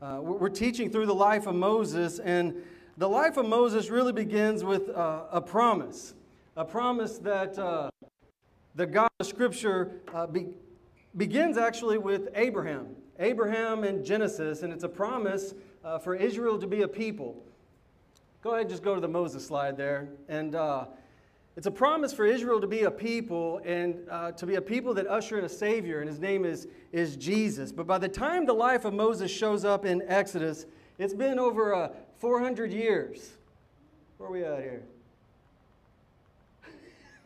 Uh, 0.00 0.20
we're 0.22 0.48
teaching 0.48 0.90
through 0.90 1.06
the 1.06 1.14
life 1.14 1.48
of 1.48 1.56
Moses, 1.56 2.20
and 2.20 2.54
the 2.98 3.08
life 3.08 3.36
of 3.36 3.48
Moses 3.48 3.90
really 3.90 4.12
begins 4.12 4.62
with 4.62 4.90
uh, 4.90 5.24
a 5.32 5.40
promise. 5.40 6.14
A 6.56 6.64
promise 6.64 7.18
that 7.18 7.58
uh, 7.58 7.90
the 8.76 8.86
God 8.86 9.10
of 9.18 9.26
Scripture 9.26 10.00
uh, 10.14 10.28
be, 10.28 10.46
begins 11.16 11.58
actually 11.58 11.98
with 11.98 12.28
Abraham. 12.36 12.94
Abraham 13.18 13.82
in 13.82 14.04
Genesis, 14.04 14.62
and 14.62 14.72
it's 14.72 14.84
a 14.84 14.88
promise 14.88 15.54
uh, 15.84 15.98
for 15.98 16.14
Israel 16.14 16.60
to 16.60 16.68
be 16.68 16.82
a 16.82 16.88
people. 16.88 17.44
Go 18.40 18.54
ahead, 18.54 18.68
just 18.68 18.84
go 18.84 18.94
to 18.94 19.00
the 19.00 19.08
Moses 19.08 19.44
slide 19.44 19.76
there. 19.76 20.10
And 20.28 20.54
uh, 20.54 20.84
it's 21.58 21.66
a 21.66 21.72
promise 21.72 22.12
for 22.12 22.24
Israel 22.24 22.60
to 22.60 22.68
be 22.68 22.82
a 22.82 22.90
people 22.90 23.60
and 23.64 23.96
uh, 24.08 24.30
to 24.30 24.46
be 24.46 24.54
a 24.54 24.62
people 24.62 24.94
that 24.94 25.08
usher 25.08 25.40
in 25.40 25.44
a 25.44 25.48
Savior, 25.48 25.98
and 25.98 26.08
his 26.08 26.20
name 26.20 26.44
is, 26.44 26.68
is 26.92 27.16
Jesus. 27.16 27.72
But 27.72 27.84
by 27.84 27.98
the 27.98 28.06
time 28.06 28.46
the 28.46 28.52
life 28.52 28.84
of 28.84 28.94
Moses 28.94 29.28
shows 29.28 29.64
up 29.64 29.84
in 29.84 30.00
Exodus, 30.06 30.66
it's 30.98 31.14
been 31.14 31.36
over 31.40 31.74
uh, 31.74 31.88
400 32.18 32.72
years. 32.72 33.32
Where 34.18 34.28
are 34.28 34.32
we 34.32 34.44
at 34.44 34.60
here? 34.60 34.84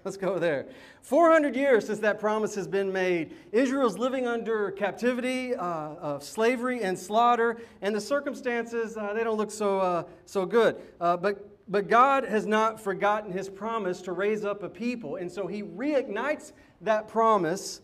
Let's 0.02 0.16
go 0.16 0.38
there. 0.38 0.64
400 1.02 1.54
years 1.54 1.84
since 1.88 1.98
that 1.98 2.18
promise 2.18 2.54
has 2.54 2.66
been 2.66 2.90
made. 2.90 3.36
Israel's 3.52 3.98
living 3.98 4.26
under 4.26 4.70
captivity, 4.70 5.54
uh, 5.54 5.62
of 5.62 6.24
slavery, 6.24 6.82
and 6.82 6.98
slaughter, 6.98 7.58
and 7.82 7.94
the 7.94 8.00
circumstances, 8.00 8.96
uh, 8.96 9.12
they 9.12 9.24
don't 9.24 9.36
look 9.36 9.50
so, 9.50 9.78
uh, 9.78 10.04
so 10.24 10.46
good. 10.46 10.76
Uh, 11.02 11.18
but 11.18 11.51
but 11.72 11.88
God 11.88 12.24
has 12.24 12.44
not 12.44 12.78
forgotten 12.78 13.32
his 13.32 13.48
promise 13.48 14.02
to 14.02 14.12
raise 14.12 14.44
up 14.44 14.62
a 14.62 14.68
people. 14.68 15.16
And 15.16 15.32
so 15.32 15.46
he 15.46 15.62
reignites 15.62 16.52
that 16.82 17.08
promise 17.08 17.80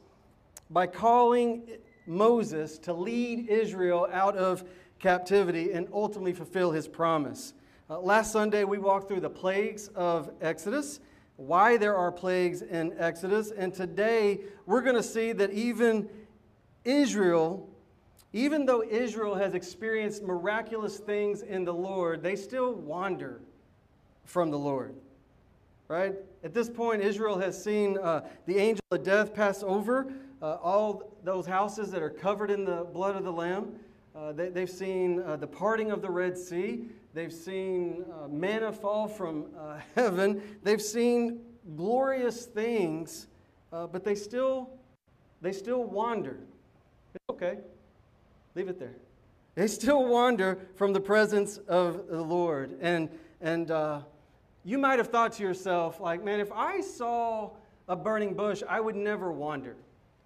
by 0.69 0.87
calling 0.87 1.63
Moses 2.07 2.77
to 2.81 2.93
lead 2.93 3.49
Israel 3.49 4.07
out 4.13 4.37
of 4.37 4.63
captivity 4.99 5.73
and 5.73 5.89
ultimately 5.91 6.35
fulfill 6.35 6.71
his 6.71 6.87
promise. 6.87 7.55
Uh, 7.89 7.99
last 7.99 8.31
Sunday, 8.31 8.63
we 8.65 8.77
walked 8.77 9.09
through 9.09 9.23
the 9.23 9.31
plagues 9.31 9.89
of 9.95 10.33
Exodus, 10.43 11.01
why 11.37 11.79
there 11.79 11.97
are 11.97 12.13
plagues 12.13 12.61
in 12.61 12.95
Exodus. 12.99 13.53
And 13.53 13.73
today, 13.73 14.41
we're 14.67 14.83
going 14.83 14.97
to 14.97 15.03
see 15.03 15.33
that 15.33 15.51
even 15.53 16.11
Israel, 16.85 17.71
even 18.35 18.67
though 18.67 18.83
Israel 18.83 19.35
has 19.37 19.55
experienced 19.55 20.23
miraculous 20.23 20.99
things 20.99 21.41
in 21.41 21.65
the 21.65 21.73
Lord, 21.73 22.23
they 22.23 22.37
still 22.37 22.75
wander 22.75 23.41
from 24.29 24.51
the 24.51 24.59
Lord. 24.59 24.95
Right? 25.89 26.15
At 26.45 26.53
this 26.53 26.69
point, 26.69 27.03
Israel 27.03 27.39
has 27.39 27.63
seen 27.63 27.97
uh, 27.97 28.29
the 28.45 28.59
angel 28.59 28.85
of 28.91 29.03
death 29.03 29.35
pass 29.35 29.63
over 29.63 30.13
uh, 30.43 30.57
all 30.63 31.15
those 31.25 31.47
houses 31.47 31.91
that 31.91 32.03
are 32.03 32.11
covered 32.11 32.51
in 32.51 32.65
the 32.65 32.87
blood 32.93 33.17
of 33.17 33.25
the 33.25 33.33
Lamb. 33.33 33.73
Uh, 34.15 34.33
they, 34.33 34.61
have 34.61 34.71
seen 34.71 35.23
uh, 35.23 35.37
the 35.37 35.47
parting 35.47 35.91
of 35.91 36.03
the 36.03 36.11
Red 36.11 36.37
Sea. 36.37 36.83
They've 37.15 37.33
seen 37.33 38.05
uh, 38.13 38.29
manna 38.29 38.71
fall 38.71 39.09
from 39.09 39.47
uh, 39.59 39.79
heaven. 39.95 40.43
They've 40.63 40.83
seen 40.83 41.41
glorious 41.75 42.45
things, 42.45 43.29
but 43.71 44.05
they 44.05 44.15
still, 44.15 44.71
they 45.41 45.53
still 45.53 45.85
wander. 45.85 46.37
It's 47.15 47.25
okay. 47.31 47.59
Leave 48.55 48.69
it 48.69 48.79
there. 48.79 48.97
They 49.55 49.69
still 49.69 50.05
wander 50.05 50.59
from 50.77 50.93
the 50.93 51.01
presence 51.01 51.57
of 51.67 52.09
the 52.09 52.23
Lord. 52.23 52.77
And, 52.81 53.09
and 53.41 53.71
you 54.69 54.77
might 54.77 54.99
have 54.99 55.09
thought 55.09 55.33
to 55.33 55.43
yourself, 55.43 55.99
like, 55.99 56.23
man, 56.23 56.41
if 56.41 56.53
I 56.53 56.83
saw 56.83 57.53
a 57.89 57.97
burning 57.97 58.35
bush, 58.35 58.63
I 58.69 58.81
would 58.81 58.97
never 58.97 59.33
wander. 59.33 59.75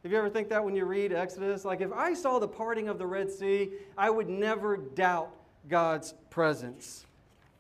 Have 0.02 0.10
you 0.10 0.18
ever 0.18 0.28
think 0.28 0.48
that 0.48 0.64
when 0.64 0.74
you 0.74 0.84
read 0.84 1.12
Exodus? 1.12 1.64
Like, 1.64 1.80
if 1.80 1.92
I 1.92 2.12
saw 2.12 2.40
the 2.40 2.48
parting 2.48 2.88
of 2.88 2.98
the 2.98 3.06
Red 3.06 3.30
Sea, 3.30 3.70
I 3.96 4.10
would 4.10 4.28
never 4.28 4.76
doubt 4.76 5.32
God's 5.68 6.14
presence. 6.28 7.06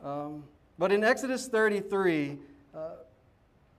Um, 0.02 0.42
but 0.76 0.90
in 0.90 1.04
Exodus 1.04 1.46
33, 1.46 2.38
uh, 2.74 2.78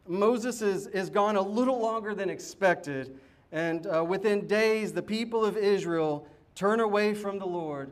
Moses 0.07 0.61
is, 0.61 0.87
is 0.87 1.09
gone 1.09 1.35
a 1.35 1.41
little 1.41 1.81
longer 1.81 2.15
than 2.15 2.29
expected. 2.29 3.19
And 3.51 3.85
uh, 3.85 4.05
within 4.05 4.47
days, 4.47 4.93
the 4.93 5.03
people 5.03 5.43
of 5.43 5.57
Israel 5.57 6.25
turn 6.55 6.79
away 6.79 7.13
from 7.15 7.37
the 7.37 7.47
Lord, 7.47 7.91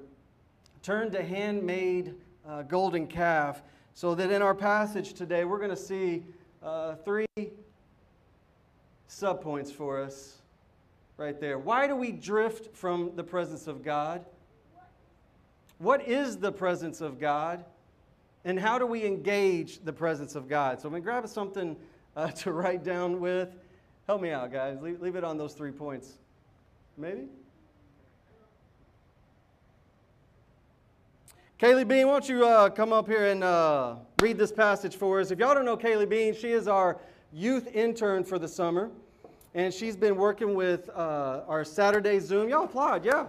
turn 0.81 1.11
to 1.11 1.21
handmade 1.21 2.13
uh, 2.47 2.61
golden 2.61 3.07
calf, 3.07 3.61
so 3.93 4.15
that 4.15 4.31
in 4.31 4.41
our 4.41 4.55
passage 4.55 5.13
today, 5.13 5.45
we're 5.45 5.57
going 5.57 5.69
to 5.69 5.75
see 5.75 6.23
uh, 6.63 6.95
three 6.95 7.25
subpoints 9.09 9.71
for 9.71 10.01
us 10.01 10.37
right 11.17 11.39
there. 11.39 11.59
Why 11.59 11.87
do 11.87 11.95
we 11.95 12.11
drift 12.11 12.75
from 12.75 13.11
the 13.15 13.23
presence 13.23 13.67
of 13.67 13.83
God? 13.83 14.25
What 15.77 16.07
is 16.07 16.37
the 16.37 16.51
presence 16.51 17.01
of 17.01 17.19
God? 17.19 17.65
And 18.45 18.59
how 18.59 18.79
do 18.79 18.85
we 18.85 19.03
engage 19.05 19.83
the 19.83 19.93
presence 19.93 20.35
of 20.35 20.47
God? 20.47 20.79
So 20.79 20.87
I'm 20.87 20.93
going 20.93 21.03
to 21.03 21.05
grab 21.05 21.27
something 21.27 21.75
uh, 22.15 22.27
to 22.31 22.51
write 22.51 22.83
down 22.83 23.19
with. 23.19 23.49
Help 24.07 24.21
me 24.21 24.31
out, 24.31 24.51
guys. 24.51 24.81
Leave, 24.81 25.01
leave 25.01 25.15
it 25.15 25.23
on 25.23 25.37
those 25.37 25.53
three 25.53 25.71
points. 25.71 26.13
Maybe? 26.97 27.27
Kaylee 31.61 31.87
Bean, 31.87 32.07
why 32.07 32.13
don't 32.13 32.27
you 32.27 32.43
uh, 32.43 32.71
come 32.71 32.91
up 32.91 33.05
here 33.05 33.27
and 33.27 33.43
uh, 33.43 33.93
read 34.19 34.35
this 34.35 34.51
passage 34.51 34.95
for 34.95 35.19
us? 35.19 35.29
If 35.29 35.37
y'all 35.37 35.53
don't 35.53 35.63
know 35.63 35.77
Kaylee 35.77 36.09
Bean, 36.09 36.33
she 36.33 36.53
is 36.53 36.67
our 36.67 36.97
youth 37.31 37.67
intern 37.75 38.23
for 38.23 38.39
the 38.39 38.47
summer, 38.47 38.89
and 39.53 39.71
she's 39.71 39.95
been 39.95 40.15
working 40.15 40.55
with 40.55 40.89
uh, 40.89 41.43
our 41.47 41.63
Saturday 41.63 42.17
Zoom. 42.17 42.49
Y'all 42.49 42.63
applaud, 42.63 43.05
yeah. 43.05 43.27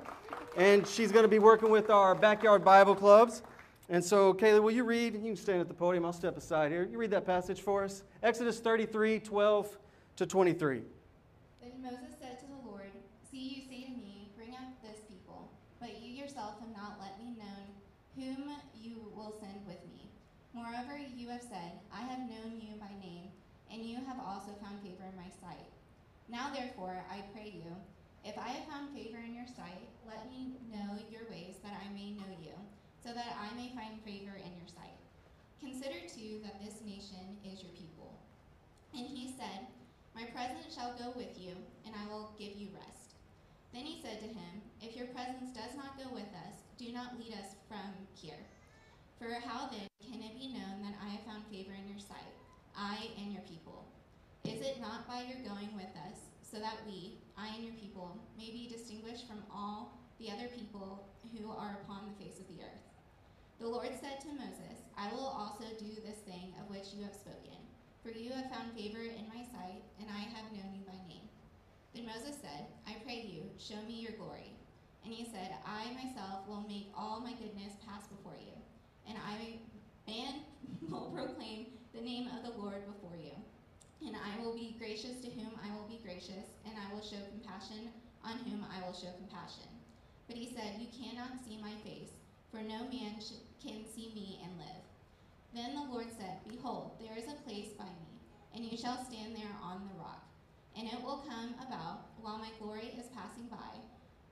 And 0.56 0.87
she's 0.87 1.12
going 1.12 1.25
to 1.25 1.28
be 1.28 1.41
working 1.41 1.69
with 1.69 1.91
our 1.91 2.15
backyard 2.15 2.65
Bible 2.65 2.94
clubs. 2.94 3.42
And 3.91 4.03
so, 4.03 4.32
Kaylee, 4.32 4.62
will 4.62 4.71
you 4.71 4.84
read? 4.84 5.12
You 5.12 5.21
can 5.21 5.37
stand 5.37 5.60
at 5.60 5.69
the 5.69 5.75
podium. 5.75 6.06
I'll 6.06 6.15
step 6.15 6.38
aside 6.38 6.72
here. 6.72 6.88
You 6.91 6.97
read 6.97 7.10
that 7.10 7.26
passage 7.26 7.60
for 7.60 7.84
us. 7.84 8.03
Exodus 8.22 8.60
33, 8.60 9.19
12 9.19 9.76
to 10.16 10.25
23. 10.25 10.81
Then 11.60 11.71
Moses 11.82 11.98
said 12.19 12.41
to 12.41 12.47
the 12.47 12.66
Lord, 12.66 12.92
See, 13.31 13.56
you 13.56 13.62
say 13.69 13.84
to 13.84 13.91
me, 13.91 14.31
Bring 14.38 14.54
up 14.54 14.72
this 14.82 15.03
people, 15.06 15.50
but 15.78 16.00
you 16.00 16.15
yourself 16.15 16.54
have 16.60 16.75
not 16.75 16.97
let 16.98 17.19
me 17.22 17.37
know 17.38 17.62
whom 18.16 18.50
you 18.81 18.97
will 19.15 19.34
send 19.41 19.66
with 19.66 19.81
me. 19.92 20.10
Moreover, 20.62 20.94
you 21.18 21.26
have 21.34 21.42
said, 21.42 21.74
I 21.90 22.06
have 22.06 22.30
known 22.30 22.62
you 22.62 22.78
by 22.78 22.94
name, 23.02 23.34
and 23.66 23.82
you 23.82 23.98
have 24.06 24.22
also 24.22 24.54
found 24.62 24.78
favor 24.78 25.02
in 25.02 25.18
my 25.18 25.26
sight. 25.42 25.66
Now, 26.30 26.54
therefore, 26.54 27.02
I 27.10 27.26
pray 27.34 27.50
you, 27.50 27.66
if 28.22 28.38
I 28.38 28.54
have 28.54 28.70
found 28.70 28.94
favor 28.94 29.18
in 29.18 29.34
your 29.34 29.50
sight, 29.50 29.90
let 30.06 30.30
me 30.30 30.54
know 30.70 31.02
your 31.10 31.26
ways, 31.26 31.58
that 31.66 31.74
I 31.74 31.90
may 31.90 32.14
know 32.14 32.30
you, 32.38 32.54
so 33.02 33.10
that 33.10 33.34
I 33.42 33.50
may 33.58 33.74
find 33.74 33.98
favor 34.06 34.38
in 34.38 34.54
your 34.54 34.70
sight. 34.70 34.94
Consider 35.58 35.98
too 36.06 36.38
that 36.46 36.62
this 36.62 36.78
nation 36.86 37.42
is 37.42 37.58
your 37.58 37.74
people. 37.74 38.14
And 38.94 39.10
he 39.10 39.34
said, 39.34 39.66
My 40.14 40.30
presence 40.30 40.70
shall 40.70 40.94
go 40.94 41.10
with 41.18 41.34
you, 41.42 41.58
and 41.82 41.90
I 41.90 42.06
will 42.06 42.38
give 42.38 42.54
you 42.54 42.70
rest. 42.70 43.18
Then 43.74 43.82
he 43.82 43.98
said 43.98 44.22
to 44.22 44.30
him, 44.30 44.62
If 44.78 44.94
your 44.94 45.10
presence 45.10 45.50
does 45.50 45.74
not 45.74 45.98
go 45.98 46.06
with 46.14 46.30
us, 46.46 46.62
do 46.78 46.86
not 46.94 47.18
lead 47.18 47.34
us 47.34 47.58
from 47.66 47.98
here. 48.14 48.46
For 49.18 49.42
how 49.42 49.66
then 49.66 49.90
can 50.12 50.20
it 50.20 50.36
be 50.36 50.52
known 50.52 50.84
that 50.84 51.00
I 51.00 51.08
have 51.16 51.24
found 51.24 51.48
favor 51.48 51.72
in 51.72 51.88
your 51.88 51.98
sight, 51.98 52.36
I 52.76 53.08
and 53.16 53.32
your 53.32 53.40
people? 53.48 53.88
Is 54.44 54.60
it 54.60 54.76
not 54.76 55.08
by 55.08 55.24
your 55.24 55.40
going 55.40 55.72
with 55.72 55.88
us, 56.04 56.28
so 56.44 56.60
that 56.60 56.84
we, 56.84 57.16
I 57.32 57.48
and 57.56 57.64
your 57.64 57.80
people, 57.80 58.20
may 58.36 58.52
be 58.52 58.68
distinguished 58.68 59.24
from 59.24 59.40
all 59.48 59.96
the 60.20 60.28
other 60.28 60.52
people 60.52 61.08
who 61.32 61.48
are 61.48 61.80
upon 61.80 62.04
the 62.04 62.18
face 62.20 62.36
of 62.36 62.44
the 62.52 62.60
earth? 62.60 62.84
The 63.56 63.72
Lord 63.72 63.88
said 64.04 64.20
to 64.20 64.36
Moses, 64.36 64.84
I 65.00 65.08
will 65.16 65.32
also 65.32 65.64
do 65.80 65.96
this 66.04 66.20
thing 66.28 66.52
of 66.60 66.68
which 66.68 66.92
you 66.92 67.00
have 67.08 67.16
spoken, 67.16 67.56
for 68.04 68.12
you 68.12 68.36
have 68.36 68.52
found 68.52 68.76
favor 68.76 69.00
in 69.00 69.32
my 69.32 69.40
sight, 69.48 69.80
and 69.96 70.12
I 70.12 70.28
have 70.36 70.52
known 70.52 70.76
you 70.76 70.84
by 70.84 71.00
name. 71.08 71.24
Then 71.96 72.04
Moses 72.04 72.36
said, 72.36 72.68
I 72.84 73.00
pray 73.00 73.24
you, 73.24 73.48
show 73.56 73.80
me 73.88 74.04
your 74.04 74.20
glory. 74.20 74.52
And 75.08 75.14
he 75.14 75.24
said, 75.24 75.56
I 75.64 75.88
myself 75.96 76.44
will 76.44 76.68
make 76.68 76.92
all 76.92 77.24
my 77.24 77.32
goodness 77.40 77.80
pass 77.80 78.04
before 78.12 78.36
you, 78.36 78.53
and 79.08 79.16
I 79.16 79.56
and 80.09 80.43
will 80.91 81.13
proclaim 81.15 81.66
the 81.95 82.01
name 82.01 82.28
of 82.28 82.43
the 82.43 82.59
Lord 82.59 82.87
before 82.87 83.16
you. 83.16 83.33
And 84.07 84.16
I 84.16 84.43
will 84.43 84.54
be 84.54 84.75
gracious 84.78 85.21
to 85.22 85.31
whom 85.31 85.53
I 85.63 85.71
will 85.75 85.87
be 85.87 86.03
gracious, 86.03 86.59
and 86.66 86.75
I 86.75 86.93
will 86.93 87.03
show 87.03 87.22
compassion 87.31 87.91
on 88.25 88.39
whom 88.47 88.66
I 88.66 88.84
will 88.84 88.95
show 88.95 89.15
compassion. 89.19 89.71
But 90.27 90.37
he 90.37 90.51
said, 90.54 90.81
You 90.81 90.91
cannot 90.91 91.39
see 91.47 91.59
my 91.63 91.75
face, 91.87 92.10
for 92.51 92.59
no 92.63 92.89
man 92.91 93.21
sh- 93.21 93.43
can 93.63 93.87
see 93.95 94.10
me 94.15 94.41
and 94.43 94.59
live. 94.59 94.83
Then 95.54 95.75
the 95.75 95.93
Lord 95.93 96.10
said, 96.19 96.43
Behold, 96.49 96.99
there 96.99 97.16
is 97.16 97.31
a 97.31 97.43
place 97.47 97.71
by 97.78 97.84
me, 97.84 98.10
and 98.54 98.65
you 98.65 98.77
shall 98.77 99.04
stand 99.04 99.37
there 99.37 99.54
on 99.63 99.87
the 99.87 99.99
rock. 100.01 100.25
And 100.77 100.89
it 100.89 101.03
will 101.03 101.25
come 101.28 101.54
about, 101.60 102.09
while 102.21 102.39
my 102.39 102.49
glory 102.59 102.91
is 102.99 103.13
passing 103.15 103.47
by, 103.51 103.77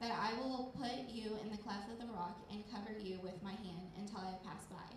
that 0.00 0.16
I 0.16 0.32
will 0.40 0.72
put 0.80 1.12
you 1.12 1.36
in 1.44 1.50
the 1.50 1.60
cleft 1.60 1.92
of 1.92 1.98
the 2.00 2.12
rock 2.12 2.40
and 2.50 2.64
cover 2.72 2.96
you 2.98 3.20
with 3.22 3.36
my 3.42 3.52
hand 3.52 3.92
until 3.98 4.18
I 4.18 4.32
have 4.32 4.44
passed 4.44 4.70
by. 4.70 4.88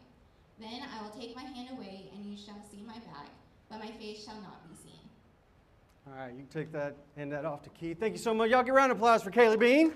Then 0.60 0.82
I 0.82 1.02
will 1.02 1.10
take 1.10 1.36
my 1.36 1.44
hand 1.44 1.70
away, 1.72 2.10
and 2.16 2.26
you 2.26 2.38
shall 2.38 2.62
see 2.72 2.82
my 2.86 2.94
back, 2.94 3.30
but 3.70 3.80
my 3.80 3.92
face 3.92 4.24
shall 4.24 4.40
not 4.42 4.68
be 4.70 4.76
seen. 4.76 5.00
All 6.08 6.14
right, 6.14 6.32
you 6.32 6.40
can 6.40 6.48
take 6.48 6.72
that, 6.74 6.96
hand 7.18 7.32
that 7.32 7.46
off 7.46 7.64
to 7.64 7.70
Keith. 7.70 8.00
Thank 8.00 8.14
you 8.14 8.20
so 8.20 8.34
much. 8.34 8.52
Y'all 8.52 8.64
get 8.64 8.72
a 8.72 8.74
round 8.74 8.92
of 8.92 8.98
applause 8.98 9.24
for 9.24 9.32
Kaylee 9.32 9.60
Bean. 9.60 9.94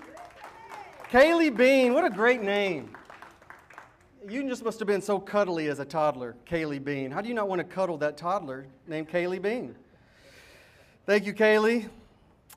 Kaylee 1.10 1.56
Bean, 1.56 1.94
what 1.94 2.04
a 2.04 2.10
great 2.10 2.42
name. 2.42 2.90
You 4.28 4.46
just 4.48 4.64
must 4.64 4.78
have 4.80 4.88
been 4.88 5.00
so 5.00 5.18
cuddly 5.18 5.68
as 5.68 5.78
a 5.78 5.84
toddler, 5.84 6.36
Kaylee 6.46 6.84
Bean. 6.84 7.10
How 7.10 7.20
do 7.20 7.28
you 7.28 7.34
not 7.34 7.48
want 7.48 7.60
to 7.60 7.64
cuddle 7.64 7.96
that 7.98 8.16
toddler 8.16 8.66
named 8.86 9.08
Kaylee 9.08 9.40
Bean? 9.40 9.74
Thank 11.06 11.24
you, 11.24 11.32
Kaylee. 11.32 11.88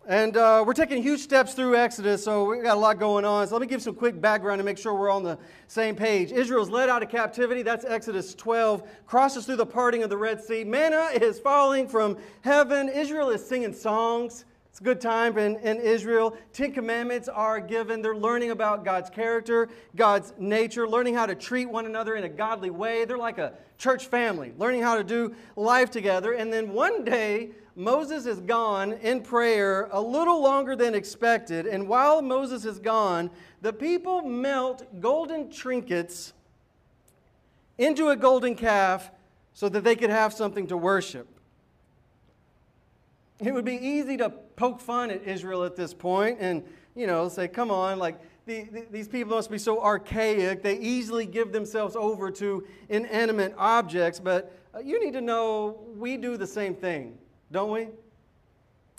And 0.08 0.36
uh, 0.36 0.64
we're 0.66 0.74
taking 0.74 1.04
huge 1.04 1.20
steps 1.20 1.54
through 1.54 1.76
Exodus, 1.76 2.24
so 2.24 2.46
we've 2.46 2.64
got 2.64 2.76
a 2.76 2.80
lot 2.80 2.98
going 2.98 3.24
on. 3.24 3.48
So 3.48 3.54
let 3.54 3.62
me 3.62 3.68
give 3.68 3.84
some 3.84 3.94
quick 3.94 4.20
background 4.20 4.58
to 4.58 4.64
make 4.64 4.80
sure 4.80 4.96
we're 4.96 5.12
on 5.12 5.22
the 5.22 5.38
same 5.68 5.96
page. 5.96 6.32
Israel's 6.32 6.72
led 6.72 6.90
out 6.90 7.04
of 7.04 7.10
captivity. 7.10 7.62
That's 7.62 7.86
Exodus 7.86 8.34
12. 8.34 8.82
Crosses 9.06 9.46
through 9.46 9.58
the 9.58 9.66
parting 9.66 10.02
of 10.02 10.10
the 10.10 10.18
Red 10.18 10.44
Sea. 10.44 10.64
Manna 10.64 11.10
is 11.14 11.40
falling 11.40 11.88
from 11.88 12.18
heaven. 12.42 12.90
Israel 12.90 13.30
is 13.30 13.46
singing 13.46 13.74
songs. 13.74 14.46
It's 14.72 14.80
a 14.80 14.84
good 14.84 15.02
time 15.02 15.38
in, 15.38 15.58
in 15.58 15.80
Israel. 15.80 16.36
Ten 16.52 16.72
Commandments 16.72 17.28
are 17.28 17.60
given. 17.60 18.02
They're 18.02 18.16
learning 18.16 18.50
about 18.50 18.84
God's 18.84 19.12
character, 19.12 19.70
God's 19.96 20.34
nature, 20.40 20.88
learning 20.88 21.14
how 21.14 21.28
to 21.28 21.36
treat 21.36 21.70
one 21.70 21.86
another 21.86 22.16
in 22.16 22.24
a 22.24 22.30
godly 22.30 22.72
way. 22.72 23.06
They're 23.06 23.20
like 23.20 23.38
a 23.38 23.54
church 23.78 24.08
family, 24.08 24.54
learning 24.58 24.82
how 24.82 24.96
to 24.96 25.04
do 25.04 25.36
life 25.56 25.92
together. 25.92 26.34
And 26.34 26.52
then 26.52 26.74
one 26.74 27.04
day, 27.04 27.52
Moses 27.76 28.26
is 28.26 28.40
gone 28.40 28.94
in 28.94 29.22
prayer 29.22 29.88
a 29.92 30.02
little 30.02 30.42
longer 30.42 30.76
than 30.76 30.94
expected. 30.94 31.66
And 31.66 31.88
while 31.88 32.22
Moses 32.22 32.66
is 32.66 32.80
gone, 32.80 33.30
the 33.62 33.72
people 33.74 34.22
melt 34.22 35.02
golden 35.02 35.50
trinkets 35.50 36.34
into 37.78 38.10
a 38.10 38.16
golden 38.16 38.56
calf 38.56 39.10
so 39.54 39.70
that 39.70 39.84
they 39.84 39.96
could 39.96 40.10
have 40.10 40.34
something 40.34 40.68
to 40.68 40.78
worship. 40.78 41.28
It 43.40 43.54
would 43.54 43.66
be 43.66 43.76
easy 43.76 44.18
to 44.18 44.30
poke 44.30 44.80
fun 44.80 45.10
at 45.10 45.24
Israel 45.24 45.64
at 45.64 45.76
this 45.76 45.94
point 45.94 46.38
and, 46.40 46.64
you 46.96 47.08
know, 47.08 47.28
say, 47.28 47.48
come 47.48 47.72
on, 47.72 47.98
like, 47.98 48.20
the, 48.46 48.64
the, 48.64 48.86
these 48.92 49.08
people 49.08 49.36
must 49.36 49.52
be 49.52 49.58
so 49.58 49.82
archaic. 49.82 50.62
They 50.62 50.78
easily 50.78 51.26
give 51.26 51.52
themselves 51.52 51.96
over 51.96 52.32
to 52.32 52.66
inanimate 52.90 53.54
objects. 53.58 54.20
But 54.20 54.52
uh, 54.74 54.80
you 54.80 55.04
need 55.04 55.14
to 55.14 55.22
know 55.22 55.80
we 55.96 56.18
do 56.18 56.38
the 56.38 56.48
same 56.48 56.76
thing, 56.76 57.18
don't 57.52 57.72
we? 57.72 57.88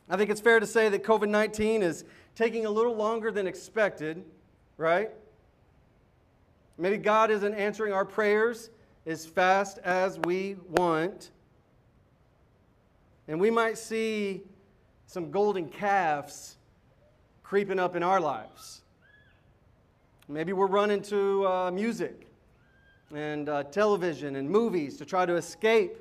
I 0.09 0.17
think 0.17 0.31
it's 0.31 0.41
fair 0.41 0.61
to 0.61 0.67
say 0.67 0.89
that 0.91 1.03
COVID 1.03 1.29
19 1.29 1.83
is 1.83 2.05
taking 2.35 2.67
a 2.67 2.71
little 2.71 2.95
longer 2.95 3.31
than 3.31 3.47
expected, 3.47 4.23
right? 4.77 5.11
Maybe 6.79 6.99
God 6.99 7.31
isn't 7.31 7.55
answering 7.55 7.93
our 7.93 8.05
prayers 8.05 8.71
as 9.07 9.27
fast 9.27 9.79
as 9.79 10.19
we 10.21 10.57
want. 10.69 11.31
And 13.29 13.41
we 13.41 13.51
might 13.51 13.79
see 13.79 14.43
some 15.07 15.31
golden 15.31 15.69
calves 15.69 16.57
creeping 17.43 17.79
up 17.79 17.97
in 17.97 18.03
our 18.03 18.21
lives. 18.21 18.83
Maybe 20.29 20.53
we're 20.53 20.67
running 20.67 21.03
to 21.03 21.47
uh, 21.47 21.71
music 21.71 22.27
and 23.15 23.49
uh, 23.49 23.65
television 23.65 24.37
and 24.37 24.49
movies 24.49 24.97
to 24.97 25.05
try 25.05 25.27
to 25.27 25.37
escape 25.37 25.97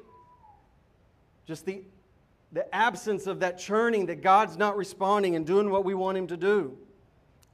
just 1.46 1.66
the, 1.66 1.82
the 2.52 2.74
absence 2.74 3.28
of 3.28 3.40
that 3.40 3.58
churning 3.58 4.08
that 4.08 4.22
God's 4.22 4.58
not 4.58 4.76
responding 4.76 5.36
and 5.36 5.46
doing 5.46 5.70
what 5.70 5.86
we 5.86 5.94
want 5.94 6.18
Him 6.18 6.28
to 6.28 6.38
do. 6.38 6.78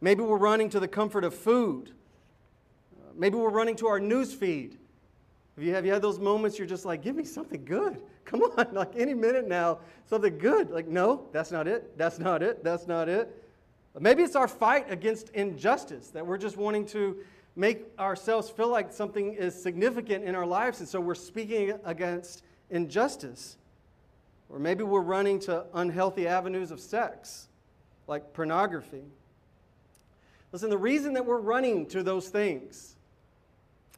Maybe 0.01 0.21
we're 0.21 0.37
running 0.37 0.69
to 0.71 0.79
the 0.79 0.87
comfort 0.87 1.23
of 1.23 1.33
food. 1.33 1.91
Maybe 3.15 3.35
we're 3.35 3.49
running 3.49 3.75
to 3.77 3.87
our 3.87 3.99
news 3.99 4.33
feed. 4.33 4.77
Have 5.55 5.65
you, 5.65 5.73
have 5.73 5.85
you 5.85 5.91
had 5.91 6.03
those 6.03 6.19
moments 6.19 6.59
you're 6.59 6.67
just 6.67 6.85
like, 6.85 7.01
give 7.01 7.15
me 7.15 7.23
something 7.23 7.65
good? 7.65 7.99
Come 8.25 8.41
on, 8.41 8.67
like 8.73 8.95
any 8.95 9.13
minute 9.13 9.47
now, 9.47 9.79
something 10.05 10.37
good. 10.37 10.69
Like, 10.69 10.87
no, 10.87 11.25
that's 11.31 11.51
not 11.51 11.67
it. 11.67 11.97
That's 11.97 12.19
not 12.19 12.43
it. 12.43 12.63
That's 12.63 12.85
not 12.85 13.09
it. 13.09 13.43
Maybe 13.99 14.21
it's 14.21 14.35
our 14.35 14.47
fight 14.47 14.91
against 14.91 15.29
injustice 15.29 16.09
that 16.09 16.25
we're 16.25 16.37
just 16.37 16.57
wanting 16.57 16.85
to 16.87 17.17
make 17.55 17.85
ourselves 17.97 18.49
feel 18.49 18.67
like 18.67 18.93
something 18.93 19.33
is 19.33 19.59
significant 19.59 20.23
in 20.23 20.35
our 20.35 20.45
lives, 20.45 20.79
and 20.79 20.87
so 20.87 20.99
we're 20.99 21.15
speaking 21.15 21.73
against 21.83 22.43
injustice. 22.69 23.57
Or 24.49 24.59
maybe 24.59 24.83
we're 24.83 25.01
running 25.01 25.39
to 25.41 25.65
unhealthy 25.73 26.27
avenues 26.27 26.71
of 26.71 26.79
sex, 26.79 27.47
like 28.07 28.33
pornography. 28.33 29.03
Listen, 30.51 30.69
the 30.69 30.77
reason 30.77 31.13
that 31.13 31.25
we're 31.25 31.39
running 31.39 31.85
to 31.87 32.03
those 32.03 32.29
things, 32.29 32.95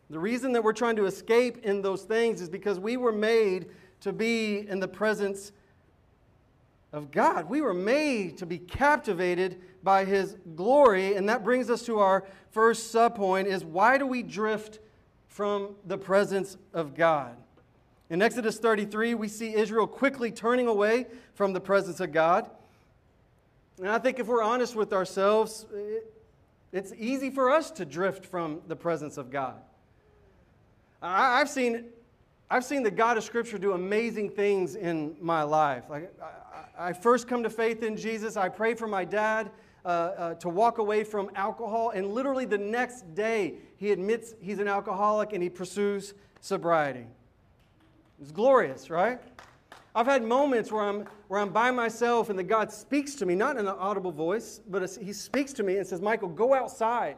the 0.10 0.20
reason 0.20 0.54
that 0.54 0.64
we're 0.64 0.74
trying 0.74 0.96
to 0.96 1.06
escape 1.06 1.64
in 1.64 1.82
those 1.82 2.04
things 2.04 2.42
is 2.42 2.50
because 2.50 2.80
we 2.80 2.98
were 2.98 3.12
made 3.12 3.68
to 4.02 4.12
be 4.12 4.68
in 4.68 4.80
the 4.80 4.88
presence 4.88 5.52
of 6.92 7.12
God. 7.12 7.48
We 7.48 7.62
were 7.62 7.74
made 7.74 8.38
to 8.40 8.46
be 8.46 8.58
captivated 8.58 9.62
by 9.84 10.06
his 10.06 10.36
glory, 10.56 11.16
and 11.16 11.30
that 11.30 11.44
brings 11.44 11.70
us 11.70 11.86
to 11.86 12.00
our 12.00 12.26
first 12.50 12.94
subpoint 12.94 13.46
is 13.46 13.64
why 13.64 13.98
do 13.98 14.08
we 14.08 14.24
drift 14.24 14.80
from 15.28 15.76
the 15.86 15.98
presence 15.98 16.58
of 16.74 16.96
God? 16.96 17.38
In 18.10 18.24
Exodus 18.24 18.58
33, 18.58 19.14
we 19.14 19.28
see 19.28 19.54
Israel 19.54 19.86
quickly 19.86 20.32
turning 20.32 20.68
away 20.68 21.06
from 21.36 21.54
the 21.54 21.62
presence 21.62 22.00
of 22.00 22.12
God. 22.12 22.50
And 23.78 23.88
I 23.88 24.00
think 24.00 24.20
if 24.20 24.28
we're 24.28 24.42
honest 24.42 24.76
with 24.76 24.94
ourselves, 24.94 25.68
it's 26.72 26.92
easy 26.98 27.30
for 27.30 27.52
us 27.52 27.70
to 27.72 27.86
drift 27.86 28.26
from 28.26 28.62
the 28.68 28.76
presence 28.76 29.18
of 29.18 29.30
God. 29.30 29.56
I've 31.02 31.50
seen 31.50 31.86
I've 32.52 32.66
seen 32.66 32.82
the 32.82 32.90
God 32.90 33.16
of 33.16 33.24
Scripture 33.24 33.60
do 33.60 33.74
amazing 33.74 34.32
things 34.32 34.76
in 34.76 35.16
my 35.22 35.44
life. 35.44 35.84
Like, 35.88 36.12
I, 36.20 36.90
I 36.90 36.94
first 36.94 37.28
come 37.28 37.44
to 37.44 37.50
faith 37.50 37.84
in 37.84 37.96
Jesus. 37.96 38.38
I 38.38 38.50
pray 38.50 38.74
for 38.74 38.88
my 38.88 39.06
dad 39.06 39.52
uh, 39.86 39.88
uh, 39.88 40.34
to 40.36 40.50
walk 40.50 40.80
away 40.80 41.04
from 41.04 41.30
alcohol, 41.36 41.92
and 41.92 42.08
literally 42.08 42.46
the 42.46 42.58
next 42.58 43.14
day, 43.14 43.60
he 43.78 43.92
admits 43.92 44.34
he's 44.42 44.58
an 44.58 44.68
alcoholic 44.68 45.32
and 45.32 45.44
he 45.44 45.50
pursues 45.50 46.16
sobriety. 46.42 47.06
It's 48.22 48.32
glorious, 48.32 48.90
right? 48.90 49.20
I've 49.96 50.06
had 50.06 50.24
moments 50.24 50.72
where 50.72 50.84
I'm, 50.84 51.06
where 51.30 51.40
I'm 51.40 51.50
by 51.50 51.72
myself 51.72 52.30
and 52.30 52.38
the 52.38 52.44
God 52.44 52.72
speaks 52.72 53.16
to 53.16 53.26
me, 53.26 53.34
not 53.34 53.58
in 53.58 53.68
an 53.68 53.76
audible 53.80 54.12
voice, 54.12 54.62
but 54.68 54.90
he 55.02 55.14
speaks 55.14 55.54
to 55.54 55.64
me 55.64 55.78
and 55.78 55.88
says, 55.88 56.02
Michael, 56.02 56.30
go 56.30 56.54
outside. 56.54 57.18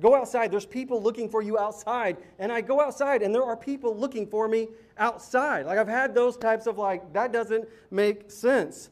Go 0.00 0.14
outside. 0.14 0.50
There's 0.50 0.66
people 0.66 1.00
looking 1.00 1.28
for 1.28 1.40
you 1.40 1.58
outside. 1.58 2.16
And 2.38 2.52
I 2.52 2.60
go 2.60 2.80
outside, 2.80 3.22
and 3.22 3.34
there 3.34 3.44
are 3.44 3.56
people 3.56 3.96
looking 3.96 4.26
for 4.26 4.48
me 4.48 4.68
outside. 4.98 5.66
Like, 5.66 5.78
I've 5.78 5.88
had 5.88 6.14
those 6.14 6.36
types 6.36 6.66
of, 6.66 6.78
like, 6.78 7.12
that 7.12 7.32
doesn't 7.32 7.68
make 7.90 8.30
sense. 8.30 8.90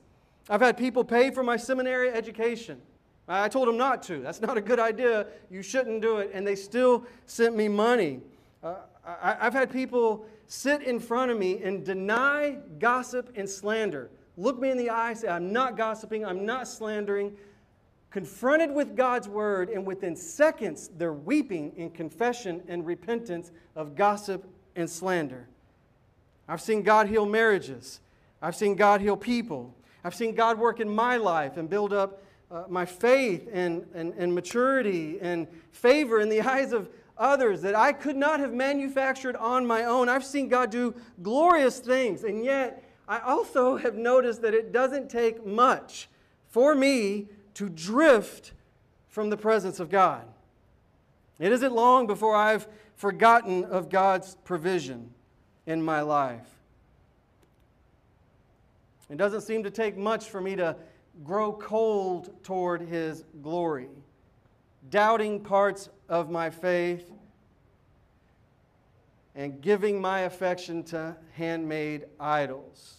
I've 0.48 0.60
had 0.60 0.76
people 0.76 1.04
pay 1.04 1.30
for 1.30 1.42
my 1.42 1.56
seminary 1.56 2.10
education. 2.10 2.80
I 3.28 3.48
told 3.48 3.68
them 3.68 3.76
not 3.76 4.02
to. 4.04 4.20
That's 4.20 4.40
not 4.40 4.56
a 4.56 4.60
good 4.60 4.80
idea. 4.80 5.26
You 5.50 5.62
shouldn't 5.62 6.02
do 6.02 6.18
it. 6.18 6.30
And 6.34 6.46
they 6.46 6.56
still 6.56 7.04
sent 7.26 7.56
me 7.56 7.68
money. 7.68 8.20
Uh, 8.62 8.74
I, 9.04 9.36
I've 9.40 9.54
had 9.54 9.72
people 9.72 10.26
sit 10.52 10.82
in 10.82 11.00
front 11.00 11.30
of 11.30 11.38
me 11.38 11.62
and 11.62 11.84
deny 11.84 12.58
gossip 12.78 13.32
and 13.36 13.48
slander. 13.48 14.10
Look 14.36 14.60
me 14.60 14.70
in 14.70 14.78
the 14.78 14.90
eye, 14.90 15.14
say, 15.14 15.28
I'm 15.28 15.52
not 15.52 15.76
gossiping, 15.76 16.24
I'm 16.24 16.44
not 16.44 16.68
slandering 16.68 17.36
confronted 18.12 18.70
with 18.70 18.94
God's 18.94 19.26
word, 19.26 19.70
and 19.70 19.86
within 19.86 20.14
seconds, 20.14 20.90
they're 20.98 21.14
weeping 21.14 21.72
in 21.76 21.90
confession 21.90 22.62
and 22.68 22.86
repentance 22.86 23.50
of 23.74 23.96
gossip 23.96 24.46
and 24.76 24.88
slander. 24.88 25.48
I've 26.46 26.60
seen 26.60 26.82
God 26.82 27.08
heal 27.08 27.24
marriages. 27.24 28.00
I've 28.42 28.54
seen 28.54 28.76
God 28.76 29.00
heal 29.00 29.16
people. 29.16 29.74
I've 30.04 30.14
seen 30.14 30.34
God 30.34 30.58
work 30.58 30.78
in 30.78 30.90
my 30.90 31.16
life 31.16 31.56
and 31.56 31.70
build 31.70 31.94
up 31.94 32.22
uh, 32.50 32.64
my 32.68 32.84
faith 32.84 33.48
and, 33.50 33.86
and, 33.94 34.12
and 34.18 34.34
maturity 34.34 35.18
and 35.22 35.46
favor 35.70 36.20
in 36.20 36.28
the 36.28 36.40
eyes 36.46 36.72
of 36.72 36.90
others 37.22 37.62
that 37.62 37.74
I 37.74 37.92
could 37.92 38.16
not 38.16 38.40
have 38.40 38.52
manufactured 38.52 39.36
on 39.36 39.64
my 39.64 39.84
own. 39.84 40.08
I've 40.08 40.24
seen 40.24 40.48
God 40.48 40.70
do 40.70 40.94
glorious 41.22 41.78
things, 41.78 42.24
and 42.24 42.44
yet 42.44 42.84
I 43.08 43.20
also 43.20 43.76
have 43.76 43.94
noticed 43.94 44.42
that 44.42 44.54
it 44.54 44.72
doesn't 44.72 45.08
take 45.08 45.46
much 45.46 46.08
for 46.48 46.74
me 46.74 47.28
to 47.54 47.68
drift 47.68 48.52
from 49.08 49.30
the 49.30 49.36
presence 49.36 49.78
of 49.78 49.88
God. 49.88 50.24
It 51.38 51.52
isn't 51.52 51.72
long 51.72 52.06
before 52.06 52.34
I've 52.34 52.66
forgotten 52.96 53.64
of 53.64 53.88
God's 53.88 54.36
provision 54.44 55.10
in 55.66 55.82
my 55.82 56.00
life. 56.00 56.48
It 59.10 59.16
doesn't 59.16 59.42
seem 59.42 59.62
to 59.64 59.70
take 59.70 59.96
much 59.96 60.28
for 60.28 60.40
me 60.40 60.56
to 60.56 60.76
grow 61.24 61.52
cold 61.52 62.42
toward 62.42 62.80
His 62.82 63.24
glory, 63.42 63.88
doubting 64.88 65.40
parts 65.40 65.90
of 66.12 66.28
my 66.28 66.50
faith, 66.50 67.10
and 69.34 69.62
giving 69.62 69.98
my 69.98 70.20
affection 70.20 70.82
to 70.82 71.16
handmade 71.32 72.04
idols 72.20 72.98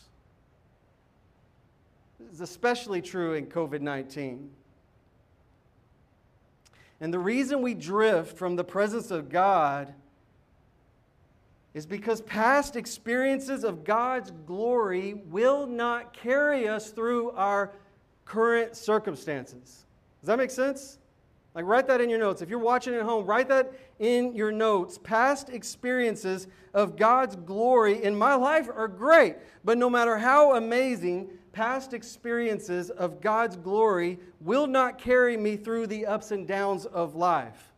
This 2.20 2.34
is 2.34 2.42
especially 2.42 3.04
true 3.04 3.36
in 3.36 3.46
COVID 3.46 3.82
19. 3.82 4.50
And 7.02 7.14
the 7.14 7.20
reason 7.20 7.62
we 7.62 7.76
drift 7.76 8.36
from 8.36 8.56
the 8.56 8.64
presence 8.64 9.12
of 9.12 9.30
God 9.30 9.94
is 11.76 11.86
because 11.86 12.22
past 12.22 12.76
experiences 12.76 13.64
of 13.64 13.84
God's 13.84 14.32
glory 14.48 15.22
will 15.28 15.68
not 15.68 16.14
carry 16.14 16.68
us 16.68 16.90
through 16.90 17.30
our 17.32 17.74
current 18.26 18.76
circumstances. 18.76 19.86
Does 20.22 20.28
that 20.28 20.40
make 20.40 20.50
sense? 20.50 20.98
Like, 21.56 21.66
write 21.66 21.88
that 21.88 22.02
in 22.02 22.10
your 22.10 22.20
notes. 22.20 22.42
If 22.42 22.50
you're 22.50 22.60
watching 22.60 22.96
at 22.96 23.04
home, 23.04 23.26
write 23.26 23.48
that 23.50 23.74
in 24.00 24.36
your 24.36 24.52
notes. 24.52 24.98
Past 24.98 25.50
experiences 25.50 26.48
of 26.74 26.98
God's 26.98 27.36
glory 27.36 28.04
in 28.04 28.16
my 28.16 28.34
life 28.34 28.68
are 28.74 28.88
great, 28.88 29.36
but 29.64 29.78
no 29.78 29.90
matter 29.90 30.18
how 30.18 30.56
amazing, 30.56 31.30
past 31.52 31.94
experiences 31.94 32.90
of 32.90 33.22
God's 33.22 33.56
glory 33.56 34.18
will 34.42 34.66
not 34.66 34.98
carry 34.98 35.38
me 35.38 35.56
through 35.56 35.88
the 35.88 36.08
ups 36.08 36.32
and 36.32 36.48
downs 36.48 36.86
of 36.88 37.16
life. 37.16 37.72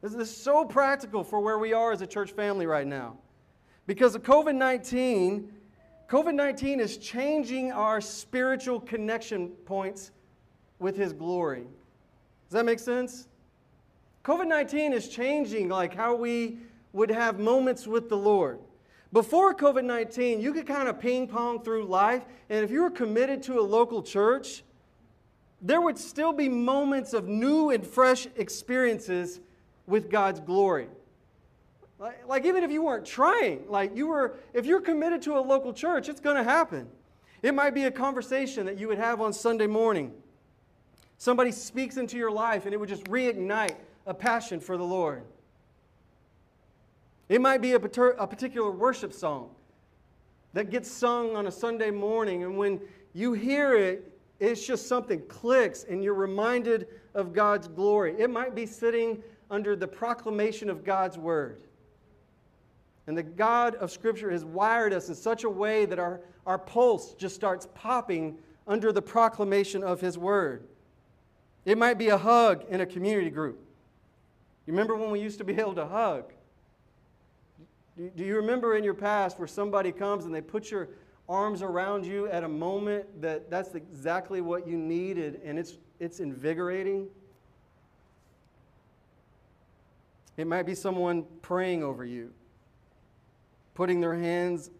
This 0.00 0.14
is 0.14 0.34
so 0.34 0.64
practical 0.64 1.24
for 1.24 1.40
where 1.40 1.58
we 1.58 1.72
are 1.72 1.92
as 1.92 2.02
a 2.02 2.06
church 2.06 2.32
family 2.32 2.66
right 2.66 2.86
now. 2.86 3.16
Because 3.86 4.14
of 4.14 4.22
COVID 4.22 4.54
19, 4.54 5.52
COVID 6.08 6.34
19 6.34 6.78
is 6.78 6.98
changing 6.98 7.72
our 7.72 8.00
spiritual 8.00 8.80
connection 8.80 9.48
points 9.64 10.12
with 10.78 10.96
His 10.96 11.12
glory. 11.12 11.66
Does 12.52 12.58
that 12.58 12.66
make 12.66 12.80
sense? 12.80 13.28
COVID 14.24 14.46
19 14.46 14.92
is 14.92 15.08
changing 15.08 15.70
like 15.70 15.94
how 15.94 16.14
we 16.14 16.58
would 16.92 17.10
have 17.10 17.38
moments 17.38 17.86
with 17.86 18.10
the 18.10 18.16
Lord. 18.18 18.58
Before 19.10 19.54
COVID 19.54 19.86
19, 19.86 20.38
you 20.38 20.52
could 20.52 20.66
kind 20.66 20.86
of 20.86 21.00
ping 21.00 21.28
pong 21.28 21.62
through 21.62 21.86
life, 21.86 22.26
and 22.50 22.62
if 22.62 22.70
you 22.70 22.82
were 22.82 22.90
committed 22.90 23.42
to 23.44 23.58
a 23.58 23.62
local 23.62 24.02
church, 24.02 24.64
there 25.62 25.80
would 25.80 25.96
still 25.96 26.34
be 26.34 26.46
moments 26.50 27.14
of 27.14 27.26
new 27.26 27.70
and 27.70 27.86
fresh 27.86 28.28
experiences 28.36 29.40
with 29.86 30.10
God's 30.10 30.40
glory. 30.40 30.88
Like, 31.98 32.28
like 32.28 32.44
even 32.44 32.64
if 32.64 32.70
you 32.70 32.82
weren't 32.82 33.06
trying, 33.06 33.64
like 33.66 33.96
you 33.96 34.08
were, 34.08 34.36
if 34.52 34.66
you're 34.66 34.82
committed 34.82 35.22
to 35.22 35.38
a 35.38 35.40
local 35.40 35.72
church, 35.72 36.10
it's 36.10 36.20
going 36.20 36.36
to 36.36 36.44
happen. 36.44 36.86
It 37.40 37.54
might 37.54 37.72
be 37.72 37.84
a 37.84 37.90
conversation 37.90 38.66
that 38.66 38.78
you 38.78 38.88
would 38.88 38.98
have 38.98 39.22
on 39.22 39.32
Sunday 39.32 39.66
morning. 39.66 40.12
Somebody 41.22 41.52
speaks 41.52 41.98
into 41.98 42.16
your 42.16 42.32
life 42.32 42.64
and 42.64 42.74
it 42.74 42.78
would 42.78 42.88
just 42.88 43.04
reignite 43.04 43.76
a 44.06 44.12
passion 44.12 44.58
for 44.58 44.76
the 44.76 44.82
Lord. 44.82 45.22
It 47.28 47.40
might 47.40 47.62
be 47.62 47.74
a, 47.74 47.78
particular 47.78 48.72
worship 48.72 49.12
song 49.12 49.50
that 50.52 50.68
gets 50.68 50.90
sung 50.90 51.36
on 51.36 51.46
a 51.46 51.50
Sunday 51.52 51.92
morning, 51.92 52.42
and 52.42 52.58
when 52.58 52.80
you 53.12 53.34
hear 53.34 53.76
it, 53.76 54.18
it's 54.40 54.66
just 54.66 54.88
something 54.88 55.22
clicks 55.28 55.84
and 55.84 56.02
you're 56.02 56.12
reminded 56.12 56.88
of 57.14 57.32
God's 57.32 57.68
glory. 57.68 58.16
It 58.18 58.28
might 58.28 58.56
be 58.56 58.66
sitting 58.66 59.22
under 59.48 59.76
the 59.76 59.86
proclamation 59.86 60.68
of 60.68 60.82
God's 60.82 61.18
word. 61.18 61.62
And 63.06 63.16
the 63.16 63.22
God 63.22 63.76
of 63.76 63.92
Scripture 63.92 64.32
has 64.32 64.44
wired 64.44 64.92
us 64.92 65.08
in 65.08 65.14
such 65.14 65.44
a 65.44 65.50
way 65.50 65.86
that 65.86 66.00
our, 66.00 66.20
our 66.48 66.58
pulse 66.58 67.14
just 67.14 67.36
starts 67.36 67.68
popping 67.74 68.38
under 68.66 68.90
the 68.90 69.02
proclamation 69.02 69.84
of 69.84 70.00
His 70.00 70.18
word. 70.18 70.66
It 71.64 71.78
might 71.78 71.98
be 71.98 72.08
a 72.08 72.18
hug 72.18 72.64
in 72.68 72.80
a 72.80 72.86
community 72.86 73.30
group. 73.30 73.60
You 74.66 74.72
remember 74.72 74.96
when 74.96 75.10
we 75.10 75.20
used 75.20 75.38
to 75.38 75.44
be 75.44 75.54
able 75.54 75.74
to 75.74 75.86
hug? 75.86 76.32
Do 77.96 78.24
you 78.24 78.36
remember 78.36 78.76
in 78.76 78.84
your 78.84 78.94
past 78.94 79.38
where 79.38 79.48
somebody 79.48 79.92
comes 79.92 80.24
and 80.24 80.34
they 80.34 80.40
put 80.40 80.70
your 80.70 80.88
arms 81.28 81.62
around 81.62 82.06
you 82.06 82.26
at 82.28 82.42
a 82.42 82.48
moment 82.48 83.20
that 83.20 83.50
that's 83.50 83.74
exactly 83.74 84.40
what 84.40 84.66
you 84.66 84.76
needed 84.76 85.40
and 85.44 85.58
it's, 85.58 85.74
it's 86.00 86.20
invigorating? 86.20 87.08
It 90.36 90.46
might 90.46 90.64
be 90.64 90.74
someone 90.74 91.26
praying 91.42 91.84
over 91.84 92.04
you, 92.04 92.32
putting 93.74 94.00
their 94.00 94.14
hands 94.14 94.70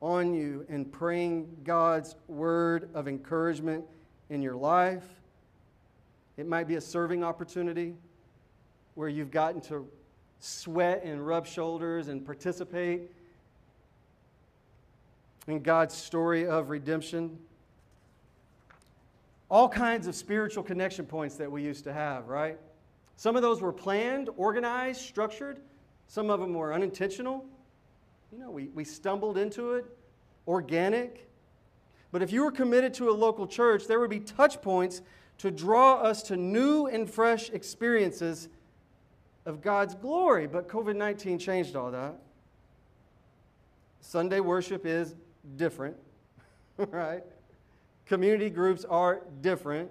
on 0.00 0.32
you 0.32 0.64
and 0.68 0.90
praying 0.90 1.56
God's 1.64 2.14
word 2.28 2.88
of 2.94 3.08
encouragement 3.08 3.84
in 4.30 4.40
your 4.40 4.54
life. 4.54 5.19
It 6.36 6.46
might 6.46 6.68
be 6.68 6.76
a 6.76 6.80
serving 6.80 7.22
opportunity 7.22 7.94
where 8.94 9.08
you've 9.08 9.30
gotten 9.30 9.60
to 9.62 9.86
sweat 10.40 11.02
and 11.04 11.26
rub 11.26 11.46
shoulders 11.46 12.08
and 12.08 12.24
participate 12.24 13.10
in 15.46 15.62
God's 15.62 15.94
story 15.94 16.46
of 16.46 16.70
redemption. 16.70 17.38
All 19.50 19.68
kinds 19.68 20.06
of 20.06 20.14
spiritual 20.14 20.62
connection 20.62 21.06
points 21.06 21.36
that 21.36 21.50
we 21.50 21.62
used 21.62 21.84
to 21.84 21.92
have, 21.92 22.28
right? 22.28 22.58
Some 23.16 23.36
of 23.36 23.42
those 23.42 23.60
were 23.60 23.72
planned, 23.72 24.30
organized, 24.36 25.00
structured. 25.02 25.60
Some 26.06 26.30
of 26.30 26.40
them 26.40 26.54
were 26.54 26.72
unintentional. 26.72 27.44
You 28.32 28.38
know, 28.38 28.50
we, 28.50 28.68
we 28.68 28.84
stumbled 28.84 29.36
into 29.36 29.74
it, 29.74 29.84
organic. 30.46 31.28
But 32.12 32.22
if 32.22 32.32
you 32.32 32.44
were 32.44 32.52
committed 32.52 32.94
to 32.94 33.10
a 33.10 33.12
local 33.12 33.46
church, 33.46 33.86
there 33.86 34.00
would 34.00 34.10
be 34.10 34.20
touch 34.20 34.62
points 34.62 35.02
to 35.40 35.50
draw 35.50 35.94
us 35.94 36.22
to 36.24 36.36
new 36.36 36.86
and 36.86 37.08
fresh 37.08 37.48
experiences 37.48 38.50
of 39.46 39.62
God's 39.62 39.94
glory. 39.94 40.46
But 40.46 40.68
COVID 40.68 40.96
19 40.96 41.38
changed 41.38 41.76
all 41.76 41.90
that. 41.92 42.16
Sunday 44.02 44.40
worship 44.40 44.84
is 44.84 45.14
different, 45.56 45.96
right? 46.76 47.22
Community 48.04 48.50
groups 48.50 48.84
are 48.84 49.22
different. 49.40 49.90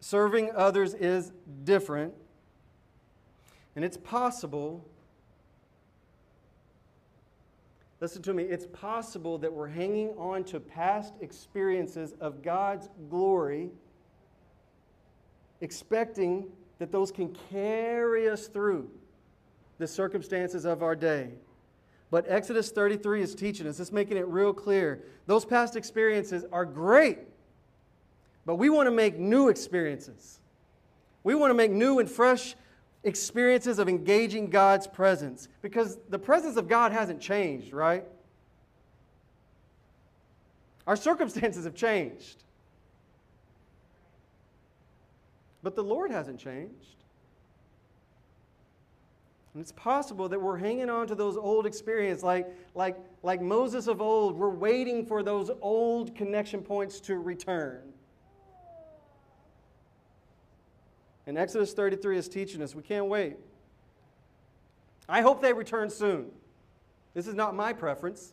Serving 0.00 0.50
others 0.54 0.92
is 0.92 1.32
different. 1.64 2.12
And 3.76 3.82
it's 3.82 3.96
possible, 3.96 4.86
listen 7.98 8.20
to 8.22 8.34
me, 8.34 8.42
it's 8.42 8.66
possible 8.66 9.38
that 9.38 9.50
we're 9.50 9.68
hanging 9.68 10.10
on 10.18 10.44
to 10.44 10.60
past 10.60 11.14
experiences 11.22 12.12
of 12.20 12.42
God's 12.42 12.90
glory 13.08 13.70
expecting 15.62 16.44
that 16.78 16.92
those 16.92 17.10
can 17.10 17.34
carry 17.50 18.28
us 18.28 18.48
through 18.48 18.90
the 19.78 19.86
circumstances 19.86 20.64
of 20.64 20.82
our 20.82 20.94
day. 20.94 21.30
But 22.10 22.26
Exodus 22.28 22.70
33 22.70 23.22
is 23.22 23.34
teaching 23.34 23.66
us, 23.66 23.80
it's 23.80 23.92
making 23.92 24.18
it 24.18 24.26
real 24.26 24.52
clear. 24.52 25.02
Those 25.26 25.46
past 25.46 25.76
experiences 25.76 26.44
are 26.52 26.66
great, 26.66 27.20
but 28.44 28.56
we 28.56 28.68
want 28.68 28.86
to 28.88 28.90
make 28.90 29.18
new 29.18 29.48
experiences. 29.48 30.40
We 31.24 31.34
want 31.34 31.50
to 31.50 31.54
make 31.54 31.70
new 31.70 32.00
and 32.00 32.10
fresh 32.10 32.56
experiences 33.04 33.78
of 33.78 33.88
engaging 33.88 34.50
God's 34.50 34.86
presence 34.86 35.48
because 35.62 35.98
the 36.10 36.18
presence 36.18 36.56
of 36.56 36.68
God 36.68 36.92
hasn't 36.92 37.20
changed, 37.20 37.72
right? 37.72 38.04
Our 40.86 40.96
circumstances 40.96 41.64
have 41.64 41.74
changed. 41.74 42.42
But 45.62 45.76
the 45.76 45.84
Lord 45.84 46.10
hasn't 46.10 46.40
changed. 46.40 46.96
And 49.54 49.60
it's 49.60 49.72
possible 49.72 50.28
that 50.30 50.40
we're 50.40 50.56
hanging 50.56 50.88
on 50.88 51.06
to 51.08 51.14
those 51.14 51.36
old 51.36 51.66
experiences, 51.66 52.24
like, 52.24 52.48
like, 52.74 52.96
like 53.22 53.42
Moses 53.42 53.86
of 53.86 54.00
old. 54.00 54.36
We're 54.36 54.48
waiting 54.48 55.04
for 55.04 55.22
those 55.22 55.50
old 55.60 56.14
connection 56.14 56.62
points 56.62 57.00
to 57.00 57.18
return. 57.18 57.82
And 61.26 61.36
Exodus 61.36 61.72
33 61.74 62.16
is 62.16 62.28
teaching 62.28 62.62
us 62.62 62.74
we 62.74 62.82
can't 62.82 63.06
wait. 63.06 63.36
I 65.08 65.20
hope 65.20 65.42
they 65.42 65.52
return 65.52 65.90
soon. 65.90 66.30
This 67.14 67.26
is 67.26 67.34
not 67.34 67.54
my 67.54 67.72
preference. 67.72 68.32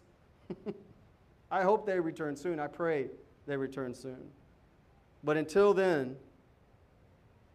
I 1.52 1.64
hope 1.64 1.86
they 1.86 2.00
return 2.00 2.36
soon. 2.38 2.60
I 2.60 2.68
pray 2.68 3.08
they 3.46 3.58
return 3.58 3.94
soon. 3.94 4.30
But 5.24 5.36
until 5.36 5.74
then, 5.74 6.16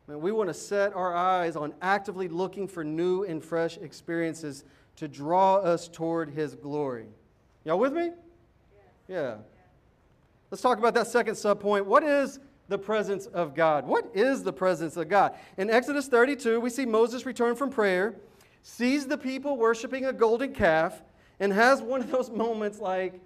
Man, 0.07 0.21
we 0.21 0.33
want 0.33 0.49
to 0.49 0.55
set 0.55 0.95
our 0.95 1.15
eyes 1.15 1.57
on 1.57 1.73
actively 1.81 2.29
looking 2.29 2.69
for 2.69 2.85
new 2.85 3.25
and 3.25 3.43
fresh 3.43 3.79
experiences 3.79 4.65
to 4.97 5.09
draw 5.09 5.57
us 5.57 5.89
toward 5.89 6.31
His 6.31 6.55
glory. 6.55 7.07
Y'all 7.65 7.79
with 7.79 7.95
me? 7.95 8.11
Yeah. 9.09 9.17
yeah. 9.17 9.35
Let's 10.51 10.61
talk 10.61 10.79
about 10.79 10.95
that 10.95 11.07
second 11.07 11.35
subpoint. 11.35 11.87
What 11.87 12.05
is 12.05 12.39
the 12.69 12.79
presence 12.79 13.27
of 13.27 13.55
God? 13.55 13.87
What 13.87 14.11
is 14.15 14.43
the 14.43 14.53
presence 14.53 14.97
of 14.97 15.09
God? 15.09 15.35
In 15.57 15.71
Exodus 15.71 16.07
32, 16.07 16.61
we 16.61 16.69
see 16.69 16.85
Moses 16.85 17.25
return 17.25 17.57
from 17.57 17.71
prayer, 17.71 18.15
sees 18.63 19.07
the 19.07 19.19
people 19.19 19.57
worshiping 19.57 20.05
a 20.05 20.13
golden 20.13 20.53
calf, 20.53 21.03
and 21.41 21.53
has 21.53 21.81
one 21.81 22.01
of 22.01 22.11
those 22.11 22.31
moments 22.31 22.79
like, 22.79 23.19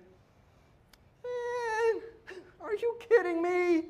are 2.60 2.74
you 2.74 2.96
kidding 3.08 3.42
me? 3.42 3.84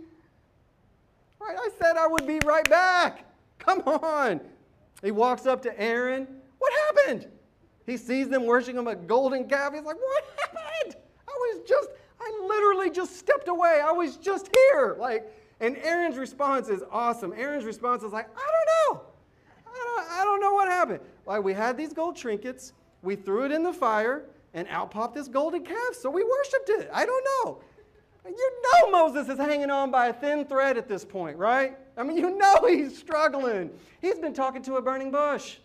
Right, 1.40 1.56
I 1.56 1.68
said 1.78 1.96
I 1.96 2.06
would 2.06 2.26
be 2.26 2.40
right 2.44 2.68
back. 2.68 3.24
Come 3.58 3.80
on. 3.80 4.40
He 5.02 5.10
walks 5.10 5.46
up 5.46 5.62
to 5.62 5.80
Aaron. 5.80 6.26
What 6.58 6.72
happened? 6.86 7.28
He 7.86 7.96
sees 7.96 8.28
them 8.28 8.44
worshiping 8.44 8.86
a 8.86 8.94
golden 8.94 9.48
calf. 9.48 9.72
He's 9.72 9.84
like, 9.84 9.96
What 9.96 10.24
happened? 10.40 10.96
I 11.28 11.32
was 11.32 11.68
just, 11.68 11.88
I 12.20 12.40
literally 12.46 12.90
just 12.90 13.16
stepped 13.16 13.48
away. 13.48 13.80
I 13.84 13.92
was 13.92 14.16
just 14.16 14.50
here. 14.54 14.96
Like, 14.98 15.32
and 15.60 15.76
Aaron's 15.78 16.16
response 16.16 16.68
is 16.68 16.82
awesome. 16.90 17.32
Aaron's 17.36 17.64
response 17.64 18.02
is 18.02 18.12
like, 18.12 18.28
I 18.36 18.40
don't 18.40 18.96
know. 18.96 19.02
I 19.66 19.84
don't, 19.84 20.20
I 20.20 20.24
don't 20.24 20.40
know 20.40 20.52
what 20.52 20.68
happened. 20.68 21.00
Like, 21.26 21.42
we 21.42 21.52
had 21.52 21.76
these 21.76 21.92
gold 21.92 22.16
trinkets, 22.16 22.72
we 23.02 23.16
threw 23.16 23.44
it 23.44 23.52
in 23.52 23.62
the 23.62 23.72
fire, 23.72 24.24
and 24.54 24.66
out 24.68 24.90
popped 24.90 25.14
this 25.14 25.28
golden 25.28 25.64
calf, 25.64 25.94
so 25.94 26.10
we 26.10 26.24
worshiped 26.24 26.70
it. 26.70 26.90
I 26.92 27.04
don't 27.06 27.24
know. 27.24 27.60
You 28.28 28.62
know 28.62 28.90
Moses 28.90 29.28
is 29.28 29.38
hanging 29.38 29.70
on 29.70 29.90
by 29.90 30.08
a 30.08 30.12
thin 30.12 30.44
thread 30.44 30.76
at 30.76 30.88
this 30.88 31.04
point, 31.04 31.36
right? 31.36 31.76
I 31.96 32.02
mean, 32.02 32.16
you 32.16 32.36
know 32.36 32.66
he's 32.66 32.96
struggling. 32.96 33.70
He's 34.00 34.18
been 34.18 34.34
talking 34.34 34.62
to 34.62 34.76
a 34.76 34.82
burning 34.82 35.10
bush. 35.10 35.56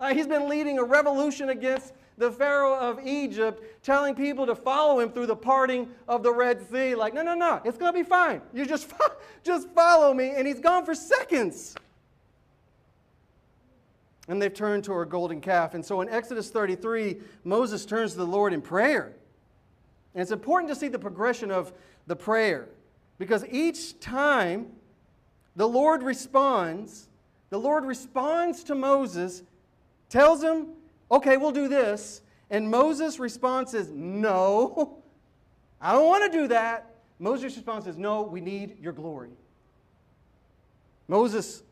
Uh, 0.00 0.12
he's 0.12 0.26
been 0.26 0.48
leading 0.48 0.78
a 0.78 0.84
revolution 0.84 1.50
against 1.50 1.92
the 2.18 2.30
Pharaoh 2.30 2.76
of 2.76 3.04
Egypt, 3.06 3.82
telling 3.82 4.14
people 4.14 4.46
to 4.46 4.54
follow 4.54 5.00
him 5.00 5.10
through 5.10 5.26
the 5.26 5.36
parting 5.36 5.88
of 6.08 6.22
the 6.22 6.32
Red 6.32 6.68
Sea. 6.70 6.94
Like, 6.94 7.14
no, 7.14 7.22
no, 7.22 7.34
no, 7.34 7.60
it's 7.64 7.78
going 7.78 7.92
to 7.92 7.98
be 7.98 8.04
fine. 8.04 8.40
You 8.52 8.66
just, 8.66 8.92
just 9.42 9.68
follow 9.70 10.14
me. 10.14 10.30
And 10.30 10.46
he's 10.46 10.60
gone 10.60 10.84
for 10.84 10.94
seconds. 10.94 11.74
And 14.28 14.40
they've 14.40 14.54
turned 14.54 14.84
to 14.84 14.98
a 15.00 15.06
golden 15.06 15.40
calf. 15.40 15.74
And 15.74 15.84
so 15.84 16.00
in 16.00 16.08
Exodus 16.08 16.50
33, 16.50 17.18
Moses 17.42 17.84
turns 17.84 18.12
to 18.12 18.18
the 18.18 18.26
Lord 18.26 18.52
in 18.52 18.62
prayer. 18.62 19.14
And 20.14 20.22
it's 20.22 20.30
important 20.30 20.70
to 20.70 20.76
see 20.76 20.88
the 20.88 20.98
progression 20.98 21.50
of 21.50 21.72
the 22.06 22.16
prayer 22.16 22.68
because 23.18 23.44
each 23.50 23.98
time 24.00 24.66
the 25.56 25.68
Lord 25.68 26.02
responds, 26.02 27.08
the 27.50 27.58
Lord 27.58 27.84
responds 27.84 28.64
to 28.64 28.74
Moses, 28.74 29.42
tells 30.08 30.42
him, 30.42 30.68
okay, 31.10 31.36
we'll 31.36 31.52
do 31.52 31.68
this. 31.68 32.22
And 32.50 32.70
Moses' 32.70 33.18
response 33.18 33.74
is, 33.74 33.90
no, 33.90 34.98
I 35.80 35.92
don't 35.92 36.06
want 36.06 36.30
to 36.30 36.38
do 36.38 36.48
that. 36.48 36.90
Moses' 37.18 37.56
response 37.56 37.86
is, 37.86 37.96
no, 37.96 38.22
we 38.22 38.40
need 38.40 38.78
your 38.80 38.92
glory. 38.92 39.30
Moses 41.08 41.62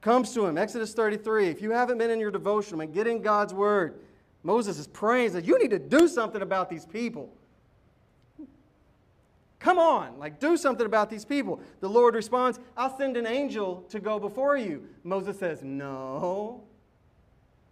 comes 0.00 0.32
to 0.34 0.46
him, 0.46 0.58
Exodus 0.58 0.94
33. 0.94 1.48
If 1.48 1.62
you 1.62 1.70
haven't 1.70 1.98
been 1.98 2.10
in 2.10 2.20
your 2.20 2.30
devotional 2.30 2.80
and 2.80 2.92
get 2.92 3.06
in 3.06 3.22
God's 3.22 3.54
word, 3.54 4.00
Moses 4.42 4.78
is 4.78 4.86
praying 4.86 5.32
that 5.32 5.44
you 5.44 5.58
need 5.58 5.70
to 5.70 5.78
do 5.78 6.08
something 6.08 6.42
about 6.42 6.70
these 6.70 6.86
people. 6.86 7.30
Come 9.60 9.78
on, 9.78 10.18
like 10.18 10.40
do 10.40 10.56
something 10.56 10.86
about 10.86 11.10
these 11.10 11.24
people. 11.24 11.60
The 11.80 11.88
Lord 11.88 12.14
responds, 12.14 12.58
I'll 12.76 12.96
send 12.96 13.16
an 13.16 13.26
angel 13.26 13.84
to 13.90 14.00
go 14.00 14.18
before 14.18 14.56
you. 14.56 14.88
Moses 15.04 15.38
says, 15.38 15.62
No, 15.62 16.62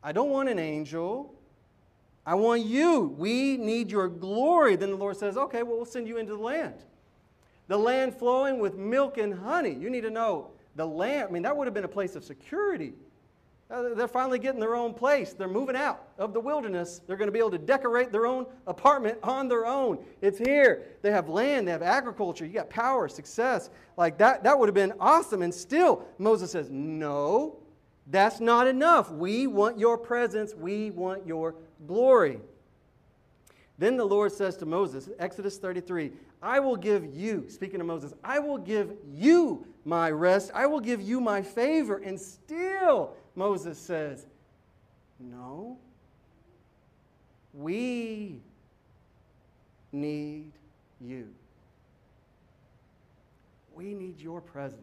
I 0.03 0.13
don't 0.13 0.31
want 0.31 0.49
an 0.49 0.59
angel. 0.59 1.35
I 2.25 2.35
want 2.35 2.67
you. 2.67 3.15
We 3.17 3.57
need 3.57 3.91
your 3.91 4.07
glory. 4.09 4.77
Then 4.77 4.91
the 4.91 4.97
Lord 4.97 5.17
says, 5.17 5.39
Okay, 5.39 5.63
well, 5.63 5.77
we'll 5.77 5.87
send 5.87 6.07
you 6.07 6.19
into 6.19 6.33
the 6.37 6.43
land. 6.43 6.85
The 7.69 7.79
land 7.79 8.15
flowing 8.15 8.59
with 8.59 8.77
milk 8.77 9.17
and 9.17 9.35
honey. 9.35 9.73
You 9.73 9.89
need 9.89 10.03
to 10.03 10.11
know 10.11 10.51
the 10.79 10.87
land, 10.87 11.29
I 11.29 11.33
mean, 11.33 11.43
that 11.43 11.57
would 11.57 11.67
have 11.67 11.75
been 11.75 11.85
a 11.85 11.89
place 11.89 12.15
of 12.15 12.25
security. 12.25 12.93
Uh, 13.71 13.95
they're 13.95 14.09
finally 14.09 14.39
getting 14.39 14.61
their 14.61 14.75
own 14.75 14.95
place. 14.95 15.35
They're 15.35 15.47
moving 15.47 15.77
out 15.77 16.09
of 16.17 16.33
the 16.33 16.41
wilderness. 16.41 17.03
They're 17.07 17.19
going 17.19 17.29
to 17.29 17.33
be 17.33 17.39
able 17.39 17.51
to 17.51 17.59
decorate 17.59 18.11
their 18.11 18.25
own 18.25 18.47
apartment 18.67 19.19
on 19.23 19.47
their 19.47 19.67
own. 19.67 19.99
It's 20.23 20.39
here. 20.39 20.87
They 21.03 21.11
have 21.11 21.29
land, 21.29 21.69
they 21.69 21.73
have 21.73 21.83
agriculture, 21.83 22.47
you 22.47 22.55
got 22.55 22.71
power, 22.71 23.09
success. 23.09 23.69
Like 23.99 24.17
that, 24.19 24.43
that 24.45 24.59
would 24.59 24.69
have 24.69 24.75
been 24.75 24.95
awesome. 24.99 25.43
And 25.43 25.55
still, 25.55 26.07
Moses 26.17 26.51
says, 26.53 26.71
No, 26.71 27.59
that's 28.07 28.41
not 28.41 28.67
enough. 28.67 29.13
We 29.13 29.47
want 29.47 29.79
your 29.79 29.99
presence, 29.99 30.55
we 30.55 30.91
want 30.91 31.27
your 31.27 31.55
glory. 31.87 32.41
Then 33.77 33.97
the 33.97 34.05
Lord 34.05 34.33
says 34.33 34.57
to 34.57 34.67
Moses, 34.67 35.09
Exodus 35.19 35.59
33, 35.59 36.11
I 36.43 36.59
will 36.59 36.75
give 36.75 37.15
you, 37.15 37.45
speaking 37.49 37.81
of 37.81 37.87
Moses, 37.87 38.13
I 38.25 38.39
will 38.41 38.59
give 38.59 38.97
you 39.07 39.67
my 39.85 40.11
rest. 40.11 40.51
I 40.53 40.67
will 40.67 40.81
give 40.81 41.01
you 41.01 41.21
my 41.21 41.43
favor. 41.43 41.99
And 41.99 42.19
Moses 43.35 43.79
says, 43.79 44.27
No, 45.21 45.79
we 47.55 48.41
need 49.93 50.53
you. 51.01 51.29
We 53.75 53.95
need 53.95 54.21
your 54.21 54.41
presence. 54.41 54.81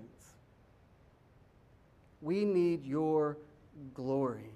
We 2.21 2.45
need 2.45 2.85
your 2.85 3.37
glory. 3.93 4.51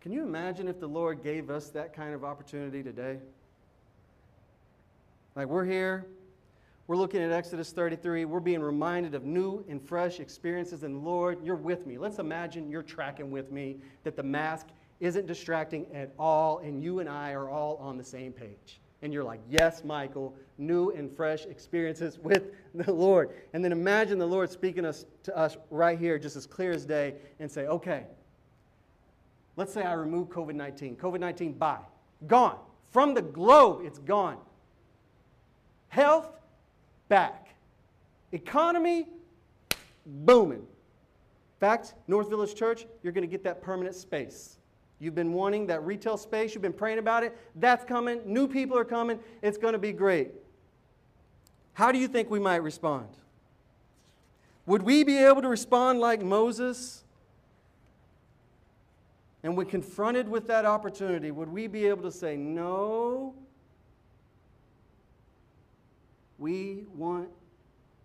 Can 0.00 0.12
you 0.12 0.22
imagine 0.22 0.68
if 0.68 0.78
the 0.78 0.86
Lord 0.86 1.22
gave 1.22 1.50
us 1.50 1.70
that 1.70 1.94
kind 1.94 2.14
of 2.14 2.24
opportunity 2.24 2.82
today? 2.82 3.18
Like 5.34 5.46
we're 5.46 5.64
here, 5.64 6.06
we're 6.88 6.96
looking 6.96 7.20
at 7.20 7.30
Exodus 7.30 7.70
33. 7.70 8.24
We're 8.24 8.40
being 8.40 8.62
reminded 8.62 9.14
of 9.14 9.22
new 9.22 9.62
and 9.68 9.80
fresh 9.80 10.20
experiences. 10.20 10.84
And 10.84 11.04
Lord, 11.04 11.38
you're 11.44 11.54
with 11.54 11.86
me. 11.86 11.98
Let's 11.98 12.18
imagine 12.18 12.70
you're 12.70 12.82
tracking 12.82 13.30
with 13.30 13.52
me, 13.52 13.76
that 14.04 14.16
the 14.16 14.22
mask 14.22 14.68
isn't 14.98 15.26
distracting 15.26 15.86
at 15.92 16.14
all, 16.18 16.58
and 16.60 16.82
you 16.82 17.00
and 17.00 17.08
I 17.08 17.32
are 17.32 17.50
all 17.50 17.76
on 17.76 17.98
the 17.98 18.04
same 18.04 18.32
page. 18.32 18.80
And 19.02 19.12
you're 19.12 19.22
like, 19.22 19.40
yes, 19.50 19.84
Michael, 19.84 20.34
new 20.56 20.90
and 20.92 21.14
fresh 21.14 21.44
experiences 21.44 22.18
with 22.18 22.52
the 22.74 22.90
Lord. 22.90 23.30
And 23.52 23.62
then 23.62 23.70
imagine 23.70 24.18
the 24.18 24.26
Lord 24.26 24.50
speaking 24.50 24.86
us, 24.86 25.04
to 25.24 25.36
us 25.36 25.58
right 25.70 25.98
here, 25.98 26.18
just 26.18 26.36
as 26.36 26.46
clear 26.46 26.72
as 26.72 26.86
day, 26.86 27.16
and 27.38 27.50
say, 27.50 27.66
okay, 27.66 28.04
let's 29.56 29.74
say 29.74 29.82
I 29.82 29.92
remove 29.92 30.28
COVID 30.28 30.54
19. 30.54 30.96
COVID 30.96 31.20
19, 31.20 31.52
bye. 31.52 31.80
Gone. 32.26 32.58
From 32.90 33.12
the 33.12 33.22
globe, 33.22 33.82
it's 33.84 33.98
gone. 33.98 34.38
Health, 35.90 36.30
back. 37.08 37.48
Economy, 38.32 39.06
booming. 40.06 40.58
In 40.58 41.60
fact, 41.60 41.94
North 42.06 42.28
Village 42.28 42.54
Church, 42.54 42.86
you're 43.02 43.12
going 43.12 43.26
to 43.26 43.30
get 43.30 43.42
that 43.44 43.62
permanent 43.62 43.94
space. 43.94 44.58
You've 45.00 45.14
been 45.14 45.32
wanting 45.32 45.66
that 45.68 45.84
retail 45.84 46.16
space, 46.16 46.54
you've 46.54 46.62
been 46.62 46.72
praying 46.72 46.98
about 46.98 47.22
it. 47.22 47.36
That's 47.56 47.84
coming. 47.84 48.20
New 48.26 48.48
people 48.48 48.76
are 48.76 48.84
coming. 48.84 49.18
It's 49.42 49.58
going 49.58 49.72
to 49.72 49.78
be 49.78 49.92
great. 49.92 50.30
How 51.72 51.92
do 51.92 51.98
you 51.98 52.08
think 52.08 52.30
we 52.30 52.40
might 52.40 52.62
respond? 52.62 53.08
Would 54.66 54.82
we 54.82 55.04
be 55.04 55.16
able 55.18 55.40
to 55.42 55.48
respond 55.48 56.00
like 56.00 56.22
Moses? 56.22 57.04
And 59.42 59.56
when 59.56 59.66
confronted 59.66 60.28
with 60.28 60.48
that 60.48 60.64
opportunity, 60.64 61.30
would 61.30 61.48
we 61.48 61.68
be 61.68 61.86
able 61.86 62.02
to 62.02 62.12
say, 62.12 62.36
No, 62.36 63.34
we 66.38 66.84
want 66.94 67.28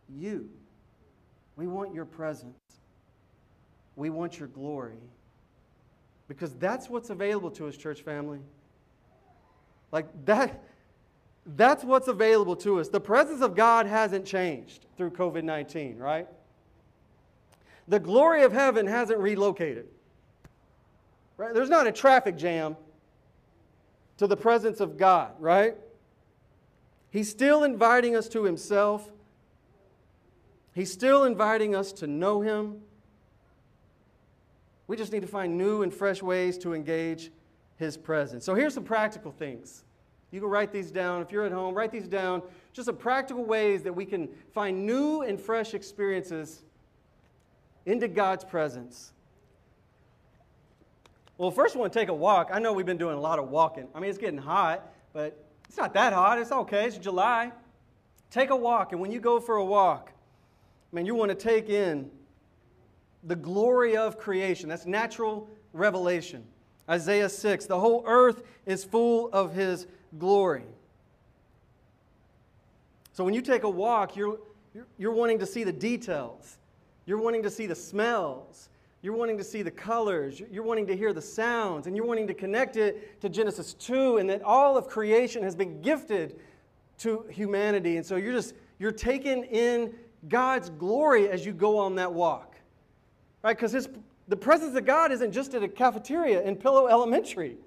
you. 0.10 0.50
We 1.56 1.68
want 1.68 1.94
your 1.94 2.06
presence. 2.06 2.58
We 3.96 4.10
want 4.10 4.40
your 4.40 4.48
glory. 4.48 4.98
Because 6.28 6.54
that's 6.56 6.90
what's 6.90 7.10
available 7.10 7.52
to 7.52 7.68
us, 7.68 7.78
church 7.78 8.02
family. 8.02 8.40
Like 9.92 10.08
that, 10.26 10.64
that's 11.46 11.84
what's 11.84 12.08
available 12.08 12.56
to 12.58 12.80
us. 12.80 12.90
The 12.90 13.00
presence 13.00 13.42
of 13.42 13.56
God 13.56 13.86
hasn't 13.86 14.26
changed 14.26 14.88
through 14.98 15.12
COVID 15.12 15.44
19, 15.44 15.98
right? 15.98 16.28
The 17.88 18.00
glory 18.00 18.44
of 18.44 18.52
heaven 18.52 18.88
hasn't 18.88 19.20
relocated. 19.20 19.88
Right? 21.38 21.54
There's 21.54 21.70
not 21.70 21.86
a 21.86 21.92
traffic 21.92 22.38
jam 22.38 22.78
to 24.18 24.28
the 24.28 24.38
presence 24.38 24.80
of 24.80 24.98
God, 24.98 25.34
right? 25.40 25.76
He's 27.14 27.30
still 27.30 27.64
inviting 27.64 28.16
us 28.16 28.28
to 28.30 28.44
Himself. 28.44 29.12
He's 30.74 30.92
still 30.92 31.26
inviting 31.26 31.76
us 31.76 31.92
to 31.94 32.08
know 32.08 32.42
Him. 32.42 32.78
We 34.88 34.98
just 34.98 35.14
need 35.14 35.22
to 35.22 35.28
find 35.28 35.56
new 35.56 35.84
and 35.84 35.94
fresh 35.94 36.24
ways 36.24 36.58
to 36.58 36.74
engage 36.74 37.30
His 37.78 37.98
presence. 37.98 38.44
So 38.44 38.56
here's 38.56 38.74
some 38.74 38.84
practical 38.84 39.32
things. 39.32 39.84
You 40.32 40.40
can 40.40 40.50
write 40.50 40.72
these 40.72 40.90
down. 40.90 41.22
If 41.22 41.32
you're 41.32 41.46
at 41.46 41.52
home, 41.52 41.76
write 41.76 41.92
these 41.92 42.08
down. 42.08 42.42
Just 42.74 42.88
some 42.88 42.98
practical 42.98 43.46
ways 43.46 43.84
that 43.84 43.94
we 43.94 44.06
can 44.06 44.28
find 44.52 44.84
new 44.84 45.22
and 45.22 45.40
fresh 45.40 45.76
experiences 45.76 46.64
into 47.86 48.08
God's 48.08 48.44
presence. 48.44 49.14
Well, 51.38 51.52
first, 51.52 51.76
to 51.76 51.90
take 51.90 52.10
a 52.10 52.14
walk. 52.14 52.50
I 52.52 52.58
know 52.58 52.74
we've 52.74 52.88
been 52.88 52.98
doing 52.98 53.16
a 53.16 53.22
lot 53.22 53.38
of 53.38 53.50
walking. 53.50 53.88
I 53.94 54.00
mean, 54.00 54.10
it's 54.10 54.18
getting 54.18 54.40
hot, 54.40 54.92
but 55.14 55.43
it's 55.68 55.78
not 55.78 55.94
that 55.94 56.14
hot. 56.14 56.40
It's 56.40 56.52
okay. 56.52 56.86
It's 56.86 56.98
July. 56.98 57.52
Take 58.30 58.50
a 58.50 58.56
walk. 58.56 58.92
And 58.92 59.02
when 59.02 59.12
you 59.12 59.20
go 59.20 59.40
for 59.40 59.58
a 59.58 59.66
walk, 59.66 60.12
man, 60.92 61.06
you 61.06 61.16
want 61.16 61.30
to 61.30 61.36
take 61.36 61.70
in 61.70 62.10
the 63.24 63.36
glory 63.36 63.96
of 63.96 64.18
creation. 64.18 64.70
That's 64.70 64.86
natural 64.86 65.50
revelation. 65.72 66.44
Isaiah 66.90 67.30
6 67.30 67.66
the 67.66 67.80
whole 67.80 68.04
earth 68.06 68.44
is 68.66 68.84
full 68.84 69.30
of 69.32 69.54
his 69.54 69.88
glory. 70.18 70.66
So 73.14 73.24
when 73.24 73.34
you 73.34 73.42
take 73.42 73.64
a 73.64 73.70
walk, 73.70 74.16
you're, 74.16 74.40
you're, 74.98 75.12
wanting 75.12 75.40
to 75.40 75.46
see 75.46 75.64
the 75.64 75.72
details, 75.72 76.58
you're 77.06 77.20
wanting 77.20 77.44
to 77.44 77.50
see 77.52 77.68
the 77.68 77.76
smells, 77.76 78.70
you're 79.04 79.16
wanting 79.16 79.38
to 79.38 79.44
see 79.44 79.62
the 79.62 79.72
colors. 79.72 80.42
You're 80.50 80.64
wanting 80.64 80.88
to 80.88 80.96
hear 80.96 81.12
the 81.12 81.22
sounds. 81.22 81.88
And 81.88 81.96
you're 81.96 82.06
wanting 82.06 82.26
to 82.28 82.34
connect 82.34 82.78
it 82.78 83.20
to 83.20 83.28
Genesis 83.28 83.74
2 83.74 84.18
and 84.18 84.30
that 84.30 84.42
all 84.42 84.78
of 84.78 84.88
creation 84.88 85.44
has 85.44 85.56
been 85.56 85.82
gifted 85.82 86.40
to 87.00 87.26
humanity. 87.30 87.98
And 87.98 88.06
so 88.06 88.16
you're 88.16 88.32
just, 88.32 88.56
you're 88.80 88.94
taking 88.94 89.44
in 89.44 89.94
God's 90.30 90.70
glory 90.70 91.28
as 91.28 91.46
you 91.46 91.52
go 91.52 91.78
on 91.78 91.96
that 91.96 92.14
walk. 92.14 92.56
Right? 93.44 93.58
Because 93.58 93.90
the 94.30 94.38
presence 94.38 94.74
of 94.78 94.86
God 94.86 95.12
isn't 95.12 95.34
just 95.34 95.54
at 95.54 95.64
a 95.64 95.68
cafeteria 95.68 96.42
in 96.42 96.56
Pillow 96.56 96.88
Elementary, 96.88 97.58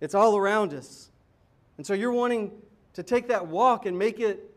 it's 0.00 0.14
all 0.14 0.36
around 0.36 0.72
us. 0.72 1.10
And 1.78 1.86
so 1.86 1.94
you're 1.94 2.12
wanting 2.12 2.52
to 2.94 3.02
take 3.02 3.26
that 3.26 3.48
walk 3.48 3.86
and 3.86 3.98
make 3.98 4.20
it, 4.20 4.54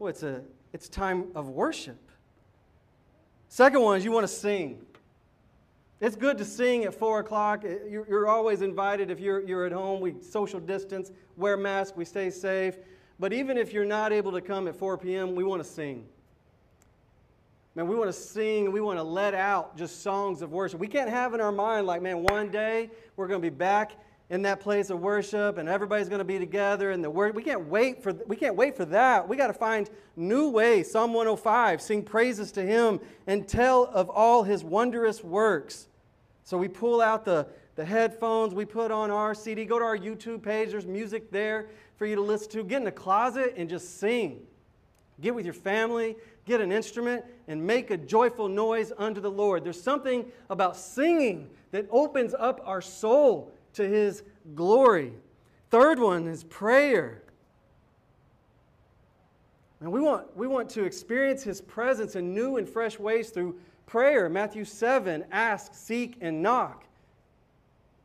well, 0.00 0.08
it's 0.08 0.24
a, 0.24 0.42
it's 0.72 0.88
time 0.88 1.28
of 1.36 1.48
worship. 1.48 2.03
Second 3.54 3.82
one 3.82 3.96
is 3.96 4.04
you 4.04 4.10
want 4.10 4.26
to 4.26 4.34
sing. 4.34 4.84
It's 6.00 6.16
good 6.16 6.38
to 6.38 6.44
sing 6.44 6.86
at 6.86 6.92
4 6.92 7.20
o'clock. 7.20 7.62
You're, 7.62 8.26
always 8.26 8.62
invited 8.62 9.12
if 9.12 9.20
you're, 9.20 9.46
you're 9.46 9.64
at 9.64 9.70
home. 9.70 10.00
We 10.00 10.16
social 10.20 10.58
distance, 10.58 11.12
wear 11.36 11.56
masks, 11.56 11.96
we 11.96 12.04
stay 12.04 12.30
safe. 12.30 12.74
But 13.20 13.32
even 13.32 13.56
if 13.56 13.72
you're 13.72 13.84
not 13.84 14.12
able 14.12 14.32
to 14.32 14.40
come 14.40 14.66
at 14.66 14.74
4 14.74 14.98
p.m., 14.98 15.36
we 15.36 15.44
want 15.44 15.62
to 15.62 15.68
sing. 15.68 16.04
Man, 17.76 17.86
we 17.86 17.94
want 17.94 18.08
to 18.08 18.12
sing, 18.12 18.72
we 18.72 18.80
want 18.80 18.98
to 18.98 19.04
let 19.04 19.34
out 19.34 19.76
just 19.76 20.02
songs 20.02 20.42
of 20.42 20.50
worship. 20.50 20.80
We 20.80 20.88
can't 20.88 21.08
have 21.08 21.32
in 21.32 21.40
our 21.40 21.52
mind, 21.52 21.86
like, 21.86 22.02
man, 22.02 22.24
one 22.24 22.50
day 22.50 22.90
we're 23.14 23.28
going 23.28 23.40
to 23.40 23.50
be 23.50 23.56
back 23.56 23.92
in 24.30 24.42
that 24.42 24.60
place 24.60 24.90
of 24.90 25.00
worship 25.00 25.58
and 25.58 25.68
everybody's 25.68 26.08
going 26.08 26.18
to 26.18 26.24
be 26.24 26.38
together 26.38 26.90
and 26.90 27.04
the 27.04 27.10
word 27.10 27.34
we 27.34 27.42
can't 27.42 27.68
wait 27.68 28.02
for 28.02 28.12
we 28.26 28.36
can't 28.36 28.56
wait 28.56 28.76
for 28.76 28.84
that. 28.86 29.28
We 29.28 29.36
got 29.36 29.48
to 29.48 29.52
find 29.52 29.90
new 30.16 30.48
ways. 30.48 30.90
Psalm 30.90 31.12
105 31.12 31.82
sing 31.82 32.02
praises 32.02 32.50
to 32.52 32.62
him 32.62 33.00
and 33.26 33.46
tell 33.46 33.84
of 33.84 34.08
all 34.08 34.42
his 34.42 34.64
wondrous 34.64 35.22
works. 35.22 35.88
So 36.44 36.56
we 36.56 36.68
pull 36.68 37.00
out 37.00 37.24
the, 37.24 37.46
the 37.76 37.84
headphones 37.84 38.54
we 38.54 38.64
put 38.64 38.90
on 38.90 39.10
our 39.10 39.34
cd 39.34 39.64
go 39.64 39.78
to 39.78 39.84
our 39.84 39.98
youtube 39.98 40.42
page 40.42 40.70
there's 40.70 40.86
music 40.86 41.30
there 41.30 41.68
for 41.96 42.06
you 42.06 42.16
to 42.16 42.22
listen 42.22 42.50
to. 42.52 42.64
Get 42.64 42.78
in 42.78 42.84
the 42.84 42.92
closet 42.92 43.54
and 43.56 43.68
just 43.68 43.98
sing. 43.98 44.40
Get 45.20 45.34
with 45.34 45.44
your 45.44 45.54
family 45.54 46.16
get 46.44 46.60
an 46.60 46.72
instrument 46.72 47.24
and 47.48 47.64
make 47.64 47.90
a 47.90 47.96
joyful 47.96 48.48
noise 48.48 48.92
unto 48.98 49.20
the 49.20 49.30
lord. 49.30 49.64
There's 49.64 49.80
something 49.80 50.30
about 50.50 50.76
singing 50.76 51.48
that 51.70 51.86
opens 51.90 52.34
up 52.34 52.60
our 52.64 52.80
soul 52.80 53.52
to 53.74 53.86
his 53.86 54.22
glory. 54.54 55.12
Third 55.70 55.98
one 55.98 56.26
is 56.26 56.44
prayer. 56.44 57.22
And 59.80 59.92
we 59.92 60.00
want, 60.00 60.34
we 60.36 60.46
want 60.46 60.70
to 60.70 60.84
experience 60.84 61.42
his 61.42 61.60
presence 61.60 62.16
in 62.16 62.32
new 62.32 62.56
and 62.56 62.68
fresh 62.68 62.98
ways 62.98 63.30
through 63.30 63.58
prayer. 63.86 64.28
Matthew 64.28 64.64
7 64.64 65.24
ask, 65.30 65.74
seek, 65.74 66.16
and 66.20 66.42
knock. 66.42 66.84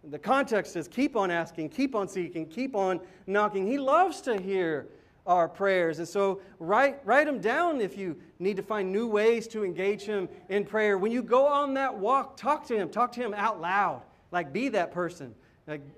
The 0.03 0.19
context 0.19 0.75
is 0.75 0.87
keep 0.87 1.15
on 1.15 1.29
asking, 1.29 1.69
keep 1.69 1.95
on 1.95 2.07
seeking, 2.07 2.45
keep 2.47 2.75
on 2.75 2.99
knocking. 3.27 3.67
He 3.67 3.77
loves 3.77 4.21
to 4.21 4.41
hear 4.41 4.87
our 5.25 5.47
prayers. 5.47 5.99
And 5.99 6.07
so 6.07 6.41
write, 6.59 6.99
write 7.05 7.27
them 7.27 7.39
down 7.39 7.81
if 7.81 7.97
you 7.97 8.17
need 8.39 8.57
to 8.57 8.63
find 8.63 8.91
new 8.91 9.07
ways 9.07 9.47
to 9.49 9.63
engage 9.63 10.01
him 10.01 10.27
in 10.49 10.65
prayer. 10.65 10.97
When 10.97 11.11
you 11.11 11.21
go 11.21 11.45
on 11.45 11.73
that 11.75 11.95
walk, 11.95 12.35
talk 12.35 12.65
to 12.67 12.75
him. 12.75 12.89
Talk 12.89 13.11
to 13.13 13.21
him 13.21 13.33
out 13.33 13.61
loud. 13.61 14.01
Like 14.31 14.51
be 14.51 14.69
that 14.69 14.91
person. 14.91 15.35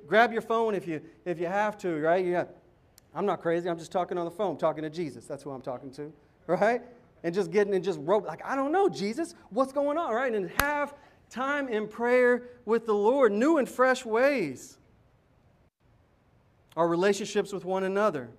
Grab 0.08 0.32
your 0.32 0.42
phone 0.42 0.76
if 0.76 0.88
you, 0.88 1.02
if 1.26 1.40
you 1.40 1.48
have 1.48 1.78
to, 1.80 2.00
right? 2.00 2.48
I'm 3.14 3.26
not 3.26 3.42
crazy. 3.42 3.70
I'm 3.70 3.78
just 3.78 3.92
talking 3.92 4.18
on 4.18 4.26
the 4.26 4.32
phone, 4.32 4.58
talking 4.58 4.84
to 4.84 4.90
Jesus. 4.90 5.26
That's 5.26 5.44
who 5.44 5.52
I'm 5.52 5.62
talking 5.62 5.92
to, 5.92 6.12
right? 6.48 6.82
And 7.24 7.34
just 7.34 7.52
getting 7.52 7.74
and 7.76 7.84
just 7.84 8.00
rope, 8.02 8.26
like, 8.26 8.44
I 8.46 8.56
don't 8.56 8.72
know, 8.72 8.90
Jesus, 8.90 9.36
what's 9.50 9.72
going 9.72 9.98
on, 9.98 10.14
right? 10.14 10.34
And 10.34 10.52
have 10.62 10.96
time 11.30 11.68
in 11.68 11.88
prayer 11.88 12.50
with 12.66 12.86
the 12.86 12.94
Lord, 12.94 13.32
new 13.32 13.58
and 13.58 13.68
fresh 13.68 14.06
ways. 14.06 14.78
Our 16.76 16.88
relationships 16.88 17.52
with 17.52 17.66
one 17.66 17.84
another. 17.84 18.30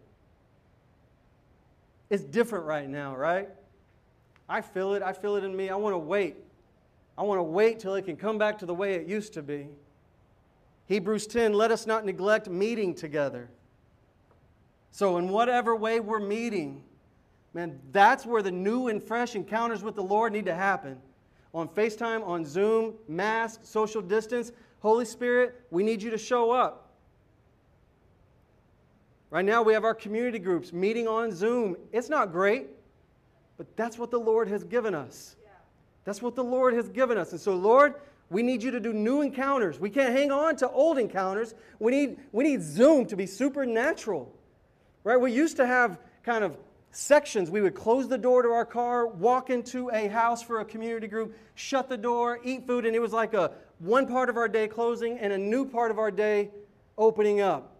It's 2.10 2.24
different 2.24 2.66
right 2.66 2.88
now, 2.88 3.16
right? 3.16 3.48
I 4.48 4.60
feel 4.60 4.94
it. 4.94 5.02
I 5.02 5.12
feel 5.12 5.36
it 5.36 5.44
in 5.44 5.54
me. 5.56 5.70
I 5.70 5.76
want 5.76 5.94
to 5.94 5.98
wait. 5.98 6.36
I 7.16 7.22
want 7.22 7.38
to 7.38 7.42
wait 7.42 7.78
till 7.78 7.94
it 7.94 8.04
can 8.04 8.16
come 8.16 8.38
back 8.38 8.58
to 8.58 8.66
the 8.66 8.74
way 8.74 8.94
it 8.94 9.06
used 9.06 9.32
to 9.34 9.42
be. 9.42 9.68
Hebrews 10.92 11.26
10 11.26 11.54
let 11.54 11.70
us 11.70 11.86
not 11.86 12.04
neglect 12.04 12.50
meeting 12.50 12.94
together. 12.94 13.48
So, 14.90 15.16
in 15.16 15.30
whatever 15.30 15.74
way 15.74 16.00
we're 16.00 16.20
meeting, 16.20 16.82
man, 17.54 17.80
that's 17.92 18.26
where 18.26 18.42
the 18.42 18.50
new 18.50 18.88
and 18.88 19.02
fresh 19.02 19.34
encounters 19.34 19.82
with 19.82 19.94
the 19.94 20.02
Lord 20.02 20.34
need 20.34 20.44
to 20.44 20.54
happen. 20.54 21.00
On 21.54 21.66
FaceTime, 21.66 22.26
on 22.26 22.44
Zoom, 22.44 22.92
mask, 23.08 23.60
social 23.64 24.02
distance. 24.02 24.52
Holy 24.80 25.06
Spirit, 25.06 25.62
we 25.70 25.82
need 25.82 26.02
you 26.02 26.10
to 26.10 26.18
show 26.18 26.50
up. 26.50 26.90
Right 29.30 29.46
now, 29.46 29.62
we 29.62 29.72
have 29.72 29.84
our 29.84 29.94
community 29.94 30.38
groups 30.38 30.74
meeting 30.74 31.08
on 31.08 31.32
Zoom. 31.32 31.74
It's 31.92 32.10
not 32.10 32.32
great, 32.32 32.66
but 33.56 33.66
that's 33.78 33.96
what 33.96 34.10
the 34.10 34.20
Lord 34.20 34.46
has 34.48 34.62
given 34.62 34.94
us. 34.94 35.36
That's 36.04 36.20
what 36.20 36.34
the 36.34 36.44
Lord 36.44 36.74
has 36.74 36.90
given 36.90 37.16
us. 37.16 37.32
And 37.32 37.40
so, 37.40 37.54
Lord, 37.54 37.94
we 38.30 38.42
need 38.42 38.62
you 38.62 38.70
to 38.70 38.80
do 38.80 38.92
new 38.92 39.20
encounters. 39.20 39.78
We 39.78 39.90
can't 39.90 40.16
hang 40.16 40.30
on 40.32 40.56
to 40.56 40.70
old 40.70 40.98
encounters. 40.98 41.54
We 41.78 41.92
need, 41.92 42.18
we 42.32 42.44
need 42.44 42.62
Zoom 42.62 43.06
to 43.06 43.16
be 43.16 43.26
supernatural. 43.26 44.32
Right? 45.04 45.18
We 45.18 45.32
used 45.32 45.56
to 45.58 45.66
have 45.66 45.98
kind 46.22 46.44
of 46.44 46.56
sections. 46.92 47.50
We 47.50 47.60
would 47.60 47.74
close 47.74 48.08
the 48.08 48.18
door 48.18 48.42
to 48.42 48.48
our 48.50 48.64
car, 48.64 49.06
walk 49.06 49.50
into 49.50 49.90
a 49.90 50.08
house 50.08 50.42
for 50.42 50.60
a 50.60 50.64
community 50.64 51.08
group, 51.08 51.36
shut 51.54 51.88
the 51.88 51.96
door, 51.96 52.38
eat 52.44 52.66
food, 52.66 52.86
and 52.86 52.94
it 52.94 53.00
was 53.00 53.12
like 53.12 53.34
a 53.34 53.52
one 53.78 54.06
part 54.06 54.28
of 54.28 54.36
our 54.36 54.48
day 54.48 54.68
closing 54.68 55.18
and 55.18 55.32
a 55.32 55.38
new 55.38 55.64
part 55.66 55.90
of 55.90 55.98
our 55.98 56.10
day 56.10 56.50
opening 56.96 57.40
up. 57.40 57.76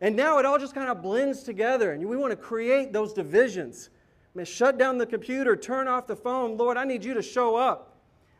And 0.00 0.14
now 0.16 0.38
it 0.38 0.44
all 0.44 0.58
just 0.58 0.74
kind 0.74 0.90
of 0.90 1.02
blends 1.02 1.42
together, 1.42 1.92
and 1.92 2.04
we 2.04 2.16
want 2.16 2.30
to 2.30 2.36
create 2.36 2.92
those 2.92 3.12
divisions. 3.12 3.90
I 4.34 4.38
mean, 4.38 4.44
shut 4.44 4.78
down 4.78 4.98
the 4.98 5.06
computer, 5.06 5.56
turn 5.56 5.88
off 5.88 6.06
the 6.06 6.16
phone. 6.16 6.56
Lord, 6.56 6.76
I 6.76 6.84
need 6.84 7.04
you 7.04 7.14
to 7.14 7.22
show 7.22 7.56
up. 7.56 7.93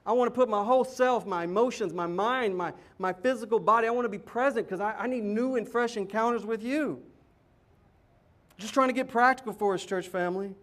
I 0.07 0.13
want 0.13 0.33
to 0.33 0.35
put 0.35 0.49
my 0.49 0.63
whole 0.63 0.85
self, 0.85 1.27
my 1.27 1.45
emotions, 1.45 1.95
my 1.95 2.07
mind, 2.07 2.57
my, 2.57 2.73
my 2.99 3.13
physical 3.13 3.59
body, 3.59 3.87
I 3.87 3.91
want 3.91 4.05
to 4.05 4.11
be 4.11 4.19
present 4.19 4.67
because 4.67 4.81
I, 4.81 4.93
I 4.93 5.07
need 5.07 5.25
new 5.25 5.57
and 5.57 5.67
fresh 5.67 5.97
encounters 5.97 6.45
with 6.45 6.63
you. 6.63 7.03
Just 8.59 8.75
trying 8.75 8.89
to 8.89 8.95
get 8.95 9.09
practical 9.09 9.53
for 9.53 9.75
us, 9.75 9.85
church 9.85 10.09
family. 10.09 10.55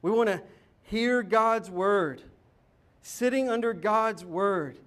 We 0.00 0.10
want 0.10 0.28
to 0.28 0.40
hear 0.82 1.22
God's 1.22 1.70
word, 1.70 2.22
sitting 3.02 3.48
under 3.48 3.72
God's 3.72 4.24
word. 4.24 4.78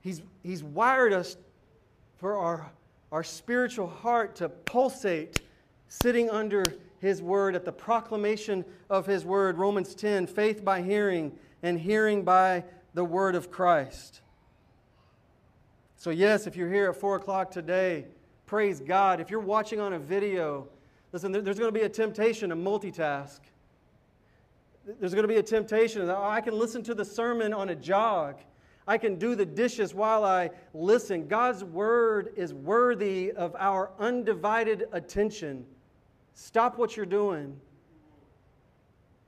He's, 0.00 0.22
he's 0.42 0.62
wired 0.62 1.12
us 1.12 1.36
for 2.18 2.36
our, 2.36 2.70
our 3.12 3.22
spiritual 3.22 3.86
heart 3.86 4.36
to 4.36 4.48
pulsate, 4.48 5.40
sitting 5.88 6.30
under 6.30 6.64
His 7.00 7.22
word 7.22 7.54
at 7.54 7.64
the 7.64 7.72
proclamation 7.72 8.64
of 8.90 9.06
His 9.06 9.24
word. 9.24 9.58
Romans 9.58 9.94
10 9.94 10.26
faith 10.26 10.64
by 10.64 10.82
hearing 10.82 11.32
and 11.62 11.78
hearing 11.78 12.24
by 12.24 12.64
the 12.94 13.04
word 13.04 13.34
of 13.34 13.50
Christ. 13.50 14.20
So, 15.96 16.10
yes, 16.10 16.46
if 16.46 16.56
you're 16.56 16.70
here 16.70 16.90
at 16.90 16.96
4 16.96 17.16
o'clock 17.16 17.50
today, 17.50 18.06
praise 18.46 18.80
God. 18.80 19.20
If 19.20 19.30
you're 19.30 19.40
watching 19.40 19.78
on 19.80 19.92
a 19.92 19.98
video, 19.98 20.68
listen, 21.12 21.30
there's 21.30 21.58
going 21.58 21.72
to 21.72 21.78
be 21.78 21.86
a 21.86 21.88
temptation 21.88 22.50
to 22.50 22.56
multitask. 22.56 23.38
There's 24.84 25.14
going 25.14 25.22
to 25.22 25.28
be 25.28 25.36
a 25.36 25.42
temptation. 25.42 26.02
Oh, 26.10 26.24
I 26.24 26.40
can 26.40 26.58
listen 26.58 26.82
to 26.84 26.94
the 26.94 27.04
sermon 27.04 27.54
on 27.54 27.68
a 27.68 27.74
jog. 27.76 28.40
I 28.88 28.98
can 28.98 29.14
do 29.14 29.36
the 29.36 29.46
dishes 29.46 29.94
while 29.94 30.24
I 30.24 30.50
listen. 30.74 31.28
God's 31.28 31.62
word 31.62 32.32
is 32.36 32.52
worthy 32.52 33.30
of 33.30 33.54
our 33.56 33.92
undivided 34.00 34.88
attention. 34.90 35.64
Stop 36.34 36.78
what 36.78 36.96
you're 36.96 37.06
doing 37.06 37.56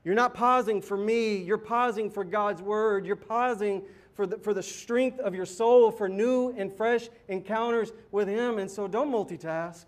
you're 0.05 0.15
not 0.15 0.35
pausing 0.35 0.83
for 0.83 0.99
me, 0.99 1.37
you're 1.37 1.57
pausing 1.57 2.11
for 2.11 2.25
God's 2.25 2.61
word. 2.61 3.07
You're 3.07 3.17
pausing 3.17 3.83
for 4.13 4.27
the, 4.27 4.39
for 4.39 4.53
the 4.53 4.63
strength 4.63 5.19
of 5.19 5.35
your 5.35 5.47
soul, 5.47 5.91
for 5.91 6.09
new 6.09 6.55
and 6.57 6.73
fresh 6.73 7.09
encounters 7.29 7.91
with 8.13 8.29
Him. 8.29 8.59
And 8.59 8.71
so 8.71 8.87
don't 8.87 9.11
multitask. 9.11 9.87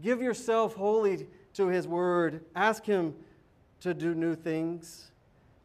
Give 0.00 0.20
yourself 0.20 0.74
wholly 0.74 1.26
to 1.54 1.68
His 1.68 1.88
word. 1.88 2.44
Ask 2.54 2.84
Him 2.84 3.14
to 3.80 3.94
do 3.94 4.14
new 4.14 4.34
things. 4.34 5.10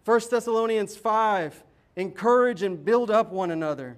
1 0.06 0.22
Thessalonians 0.32 0.96
5 0.96 1.64
encourage 1.96 2.64
and 2.64 2.84
build 2.86 3.12
up 3.12 3.32
one 3.32 3.52
another. 3.52 3.98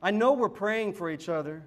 I 0.00 0.12
know 0.12 0.34
we're 0.34 0.48
praying 0.48 0.92
for 0.92 1.10
each 1.10 1.28
other. 1.28 1.66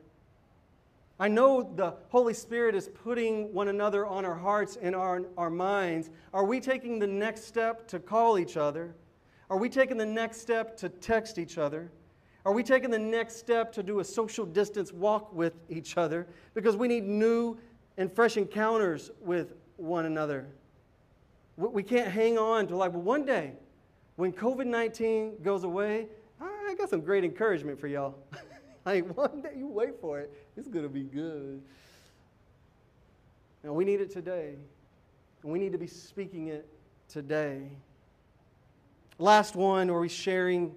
I 1.20 1.28
know 1.28 1.64
the 1.76 1.96
Holy 2.10 2.34
Spirit 2.34 2.76
is 2.76 2.90
putting 2.90 3.52
one 3.52 3.70
another 3.70 4.06
on 4.06 4.24
our 4.24 4.36
hearts 4.36 4.78
and 4.80 4.96
our, 4.96 5.24
our 5.36 5.50
minds. 5.50 6.12
Are 6.32 6.46
we 6.46 6.60
taking 6.60 7.00
the 7.00 7.08
next 7.08 7.46
step 7.46 7.88
to 7.88 8.00
call 8.00 8.38
each 8.38 8.56
other? 8.56 8.96
Are 9.50 9.58
we 9.58 9.68
taking 9.68 9.98
the 9.98 10.06
next 10.06 10.42
step 10.42 10.78
to 10.78 10.90
text 10.90 11.40
each 11.40 11.58
other? 11.58 11.92
Are 12.46 12.54
we 12.54 12.64
taking 12.64 12.92
the 12.92 13.00
next 13.00 13.38
step 13.38 13.74
to 13.74 13.84
do 13.84 14.00
a 14.00 14.04
social 14.04 14.46
distance 14.46 14.94
walk 14.94 15.34
with 15.34 15.54
each 15.70 15.98
other? 15.98 16.28
Because 16.54 16.78
we 16.78 16.88
need 16.88 17.04
new 17.04 17.58
and 17.98 18.12
fresh 18.12 18.38
encounters 18.38 19.10
with 19.20 19.54
one 19.78 20.06
another. 20.06 20.48
We 21.56 21.82
can't 21.82 22.12
hang 22.12 22.38
on 22.38 22.68
to 22.68 22.78
like, 22.78 22.94
well, 22.94 23.02
one 23.02 23.26
day 23.26 23.54
when 24.18 24.32
COVID 24.32 24.68
19 24.68 25.38
goes 25.42 25.64
away, 25.64 26.08
I 26.40 26.76
got 26.78 26.90
some 26.90 27.02
great 27.02 27.24
encouragement 27.24 27.80
for 27.80 27.88
y'all. 27.88 28.16
like, 28.88 29.18
one 29.18 29.42
day 29.42 29.54
you 29.58 29.68
wait 29.68 30.00
for 30.00 30.20
it. 30.20 30.34
It's 30.56 30.68
going 30.68 30.86
to 30.86 30.90
be 30.90 31.04
good. 31.04 31.62
And 33.64 33.76
we 33.76 33.86
need 33.86 34.02
it 34.02 34.12
today. 34.12 34.56
And 35.44 35.52
we 35.52 35.60
need 35.60 35.74
to 35.74 35.78
be 35.78 35.88
speaking 35.88 36.48
it 36.48 36.68
today. 37.10 37.70
Last 39.20 39.56
one, 39.56 39.90
are 39.90 40.00
we 40.00 40.10
sharing 40.10 40.74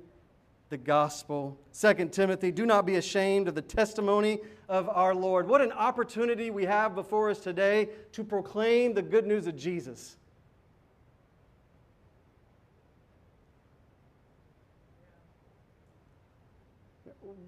the 0.70 0.76
gospel. 0.76 1.58
Second 1.72 2.12
Timothy, 2.12 2.52
do 2.52 2.64
not 2.64 2.86
be 2.86 2.94
ashamed 2.94 3.48
of 3.48 3.56
the 3.56 3.62
testimony 3.62 4.38
of 4.68 4.88
our 4.88 5.14
Lord. 5.14 5.48
What 5.48 5.60
an 5.60 5.72
opportunity 5.72 6.50
we 6.50 6.64
have 6.64 6.94
before 6.94 7.28
us 7.28 7.40
today 7.40 7.88
to 8.12 8.22
proclaim 8.22 8.94
the 8.94 9.02
good 9.02 9.26
news 9.26 9.48
of 9.48 9.56
Jesus. 9.56 10.16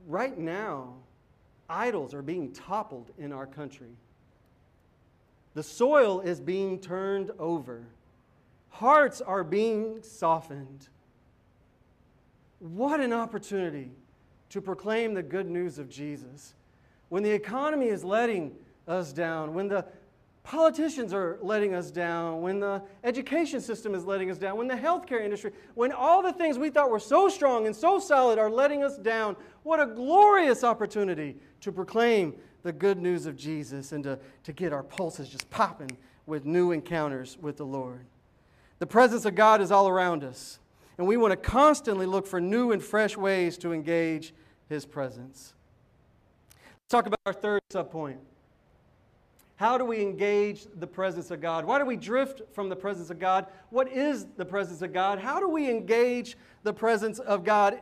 Right 0.07 0.37
now, 0.39 0.95
idols 1.69 2.15
are 2.15 2.23
being 2.23 2.53
toppled 2.53 3.11
in 3.19 3.33
our 3.33 3.47
country. 3.47 3.97
The 5.55 5.63
soil 5.63 6.21
is 6.21 6.41
being 6.41 6.79
turned 6.79 7.31
over. 7.39 7.85
Hearts 8.71 9.21
are 9.21 9.45
being 9.45 10.03
softened. 10.03 10.89
What 12.59 13.01
an 13.01 13.13
opportunity 13.13 13.91
to 14.51 14.61
proclaim 14.61 15.15
the 15.15 15.23
good 15.23 15.49
news 15.49 15.79
of 15.79 15.89
Jesus. 15.89 16.55
When 17.09 17.23
the 17.23 17.31
economy 17.31 17.89
is 17.89 18.05
letting 18.05 18.55
us 18.89 19.13
down, 19.13 19.55
when 19.55 19.69
the 19.69 19.85
politicians 20.43 21.13
are 21.13 21.39
letting 21.41 21.75
us 21.75 21.91
down, 21.91 22.41
when 22.43 22.61
the 22.61 22.83
education 23.05 23.61
system 23.61 23.95
is 23.95 24.05
letting 24.05 24.31
us 24.31 24.39
down, 24.39 24.57
when 24.57 24.69
the 24.69 24.75
healthcare 24.75 25.23
industry, 25.23 25.53
when 25.75 25.93
all 25.93 26.23
the 26.23 26.33
things 26.33 26.59
we 26.59 26.71
thought 26.71 26.91
were 26.91 26.99
so 26.99 27.29
strong 27.29 27.67
and 27.67 27.75
so 27.75 27.99
solid 27.99 28.39
are 28.39 28.51
letting 28.51 28.83
us 28.83 28.99
down, 28.99 29.37
what 29.63 29.81
a 29.81 29.87
glorious 29.87 30.65
opportunity 30.65 31.37
to 31.61 31.71
proclaim 31.71 32.35
the 32.63 32.73
good 32.73 32.99
news 32.99 33.27
of 33.27 33.37
Jesus 33.37 33.93
and 33.93 34.05
to, 34.05 34.19
to 34.45 34.53
get 34.53 34.73
our 34.73 34.83
pulses 34.83 35.29
just 35.29 35.49
popping 35.51 35.91
with 36.27 36.45
new 36.45 36.73
encounters 36.73 37.39
with 37.41 37.57
the 37.57 37.67
Lord. 37.67 38.07
The 38.79 38.87
presence 38.87 39.25
of 39.25 39.35
God 39.35 39.61
is 39.61 39.71
all 39.71 39.89
around 39.89 40.25
us 40.25 40.59
and 40.99 41.07
we 41.07 41.17
want 41.17 41.33
to 41.33 41.37
constantly 41.37 42.07
look 42.07 42.27
for 42.27 42.41
new 42.41 42.73
and 42.73 42.83
fresh 42.83 43.17
ways 43.17 43.57
to 43.59 43.73
engage 43.73 44.35
His 44.69 44.85
presence. 44.85 45.55
Let's 46.55 46.91
talk 46.91 47.07
about 47.07 47.19
our 47.27 47.33
third 47.33 47.61
subpoint. 47.73 48.19
How 49.63 49.79
do 49.79 49.85
we 49.85 50.03
engage 50.03 50.67
the 50.81 50.89
presence 50.89 51.31
of 51.31 51.41
God? 51.41 51.65
Why 51.65 51.79
do 51.79 51.85
we 51.85 51.95
drift 51.95 52.43
from 52.53 52.69
the 52.69 52.75
presence 52.75 53.11
of 53.11 53.21
God? 53.21 53.47
What 53.71 53.87
is 53.93 54.27
the 54.37 54.45
presence 54.45 54.83
of 54.83 54.93
God? 54.93 55.21
How 55.21 55.39
do 55.39 55.49
we 55.49 55.71
engage 55.71 56.37
the 56.65 56.73
presence 56.73 57.21
of 57.21 57.45
God? 57.45 57.79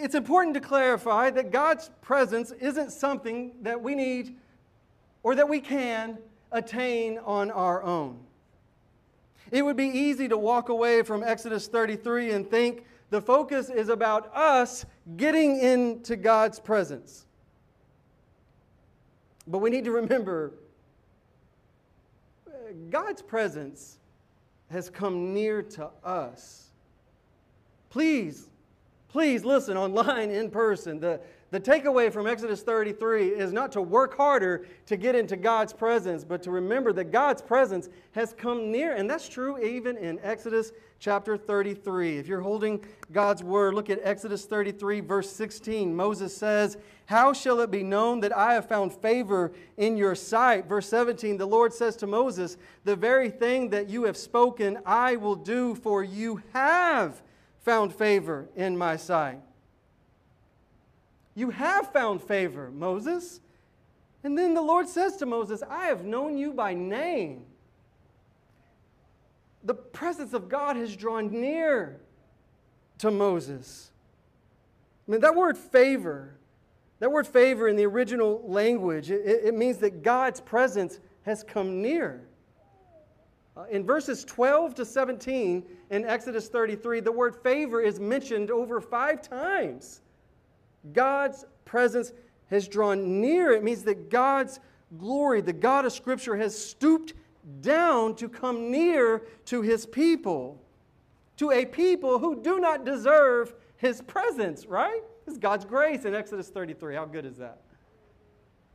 It's 0.00 0.16
important 0.16 0.54
to 0.54 0.60
clarify 0.60 1.30
that 1.30 1.52
God's 1.52 1.92
presence 2.00 2.50
isn't 2.50 2.90
something 2.90 3.52
that 3.62 3.80
we 3.80 3.94
need 3.94 4.34
or 5.22 5.36
that 5.36 5.48
we 5.48 5.60
can 5.60 6.18
attain 6.50 7.16
on 7.18 7.52
our 7.52 7.80
own. 7.84 8.18
It 9.52 9.64
would 9.64 9.76
be 9.76 9.86
easy 9.86 10.26
to 10.26 10.36
walk 10.36 10.68
away 10.68 11.02
from 11.04 11.22
Exodus 11.22 11.68
33 11.68 12.32
and 12.32 12.50
think 12.50 12.86
the 13.10 13.22
focus 13.22 13.70
is 13.70 13.88
about 13.88 14.34
us 14.34 14.84
getting 15.16 15.60
into 15.60 16.16
God's 16.16 16.58
presence. 16.58 17.26
But 19.46 19.58
we 19.58 19.70
need 19.70 19.84
to 19.84 19.92
remember 19.92 20.54
God's 22.90 23.22
presence 23.22 23.98
has 24.70 24.88
come 24.88 25.34
near 25.34 25.62
to 25.62 25.90
us. 26.02 26.70
Please, 27.90 28.48
please 29.08 29.44
listen 29.44 29.76
online, 29.76 30.30
in 30.30 30.50
person. 30.50 30.98
The, 30.98 31.20
the 31.52 31.60
takeaway 31.60 32.10
from 32.10 32.26
Exodus 32.26 32.62
33 32.62 33.28
is 33.28 33.52
not 33.52 33.72
to 33.72 33.82
work 33.82 34.16
harder 34.16 34.66
to 34.86 34.96
get 34.96 35.14
into 35.14 35.36
God's 35.36 35.74
presence, 35.74 36.24
but 36.24 36.42
to 36.44 36.50
remember 36.50 36.94
that 36.94 37.12
God's 37.12 37.42
presence 37.42 37.90
has 38.12 38.32
come 38.32 38.72
near. 38.72 38.94
And 38.94 39.08
that's 39.08 39.28
true 39.28 39.62
even 39.62 39.98
in 39.98 40.18
Exodus 40.22 40.72
chapter 40.98 41.36
33. 41.36 42.16
If 42.16 42.26
you're 42.26 42.40
holding 42.40 42.82
God's 43.12 43.42
word, 43.42 43.74
look 43.74 43.90
at 43.90 44.00
Exodus 44.02 44.46
33, 44.46 45.00
verse 45.00 45.30
16. 45.30 45.94
Moses 45.94 46.34
says, 46.34 46.78
How 47.04 47.34
shall 47.34 47.60
it 47.60 47.70
be 47.70 47.82
known 47.82 48.20
that 48.20 48.34
I 48.34 48.54
have 48.54 48.66
found 48.66 48.90
favor 48.90 49.52
in 49.76 49.98
your 49.98 50.14
sight? 50.14 50.66
Verse 50.66 50.88
17, 50.88 51.36
the 51.36 51.44
Lord 51.44 51.74
says 51.74 51.96
to 51.96 52.06
Moses, 52.06 52.56
The 52.84 52.96
very 52.96 53.28
thing 53.28 53.68
that 53.68 53.90
you 53.90 54.04
have 54.04 54.16
spoken, 54.16 54.78
I 54.86 55.16
will 55.16 55.36
do, 55.36 55.74
for 55.74 56.02
you 56.02 56.42
have 56.54 57.20
found 57.58 57.94
favor 57.94 58.48
in 58.56 58.78
my 58.78 58.96
sight. 58.96 59.38
You 61.34 61.50
have 61.50 61.92
found 61.92 62.22
favor, 62.22 62.70
Moses. 62.70 63.40
And 64.24 64.36
then 64.36 64.54
the 64.54 64.62
Lord 64.62 64.88
says 64.88 65.16
to 65.16 65.26
Moses, 65.26 65.62
I 65.68 65.86
have 65.86 66.04
known 66.04 66.36
you 66.36 66.52
by 66.52 66.74
name. 66.74 67.44
The 69.64 69.74
presence 69.74 70.32
of 70.32 70.48
God 70.48 70.76
has 70.76 70.94
drawn 70.94 71.30
near 71.30 72.00
to 72.98 73.10
Moses. 73.10 73.90
I 75.06 75.12
mean, 75.12 75.20
that 75.20 75.34
word 75.34 75.56
favor, 75.56 76.34
that 77.00 77.10
word 77.10 77.26
favor 77.26 77.68
in 77.68 77.76
the 77.76 77.86
original 77.86 78.42
language, 78.46 79.10
it, 79.10 79.24
it 79.24 79.54
means 79.54 79.78
that 79.78 80.02
God's 80.02 80.40
presence 80.40 81.00
has 81.22 81.42
come 81.42 81.80
near. 81.80 82.22
Uh, 83.56 83.64
in 83.70 83.84
verses 83.84 84.24
12 84.24 84.74
to 84.76 84.84
17 84.84 85.64
in 85.90 86.04
Exodus 86.04 86.48
33, 86.48 87.00
the 87.00 87.12
word 87.12 87.36
favor 87.42 87.80
is 87.80 88.00
mentioned 88.00 88.50
over 88.50 88.80
five 88.80 89.20
times. 89.20 90.00
God's 90.92 91.44
presence 91.64 92.12
has 92.50 92.68
drawn 92.68 93.20
near. 93.20 93.52
It 93.52 93.62
means 93.62 93.82
that 93.84 94.10
God's 94.10 94.60
glory, 94.98 95.40
the 95.40 95.52
God 95.52 95.84
of 95.84 95.92
Scripture, 95.92 96.36
has 96.36 96.56
stooped 96.58 97.14
down 97.60 98.14
to 98.16 98.28
come 98.28 98.70
near 98.70 99.22
to 99.46 99.62
his 99.62 99.86
people, 99.86 100.62
to 101.36 101.50
a 101.50 101.64
people 101.64 102.18
who 102.18 102.40
do 102.40 102.60
not 102.60 102.84
deserve 102.84 103.54
his 103.76 104.00
presence, 104.02 104.66
right? 104.66 105.02
It's 105.26 105.38
God's 105.38 105.64
grace 105.64 106.04
in 106.04 106.14
Exodus 106.14 106.48
33. 106.48 106.94
How 106.94 107.04
good 107.04 107.24
is 107.24 107.36
that? 107.38 107.62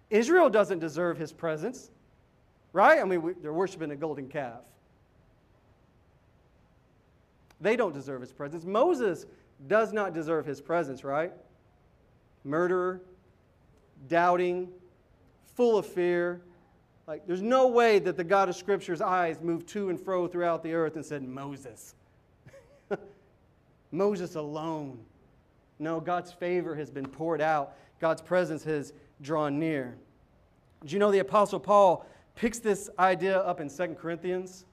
Israel 0.09 0.49
doesn't 0.49 0.79
deserve 0.79 1.17
his 1.17 1.33
presence, 1.33 1.91
right? 2.73 2.99
I 2.99 3.03
mean, 3.03 3.21
we, 3.21 3.33
they're 3.33 3.53
worshiping 3.53 3.91
a 3.91 3.95
golden 3.95 4.27
calf. 4.27 4.61
They 7.59 7.75
don't 7.75 7.93
deserve 7.93 8.21
his 8.21 8.31
presence. 8.31 8.65
Moses 8.65 9.25
does 9.67 9.91
not 9.91 10.13
deserve 10.13 10.45
his 10.45 10.61
presence, 10.61 11.03
right? 11.03 11.33
Murderer, 12.47 13.01
doubting, 14.07 14.69
full 15.55 15.77
of 15.77 15.85
fear. 15.85 16.41
Like, 17.05 17.27
there's 17.27 17.41
no 17.41 17.67
way 17.67 17.99
that 17.99 18.17
the 18.17 18.23
God 18.23 18.49
of 18.49 18.55
Scripture's 18.55 19.01
eyes 19.01 19.41
moved 19.41 19.67
to 19.69 19.89
and 19.89 19.99
fro 19.99 20.27
throughout 20.27 20.63
the 20.63 20.73
earth 20.73 20.95
and 20.95 21.05
said, 21.05 21.23
Moses. 21.23 21.95
Moses 23.91 24.35
alone. 24.35 24.99
No, 25.79 25.99
God's 25.99 26.31
favor 26.31 26.75
has 26.75 26.89
been 26.89 27.05
poured 27.05 27.41
out, 27.41 27.75
God's 27.99 28.21
presence 28.21 28.63
has 28.63 28.93
drawn 29.21 29.59
near. 29.59 29.95
Do 30.85 30.93
you 30.93 30.99
know 30.99 31.11
the 31.11 31.19
Apostle 31.19 31.59
Paul 31.59 32.05
picks 32.35 32.59
this 32.59 32.89
idea 32.99 33.39
up 33.39 33.59
in 33.59 33.69
2 33.69 33.95
Corinthians? 33.99 34.65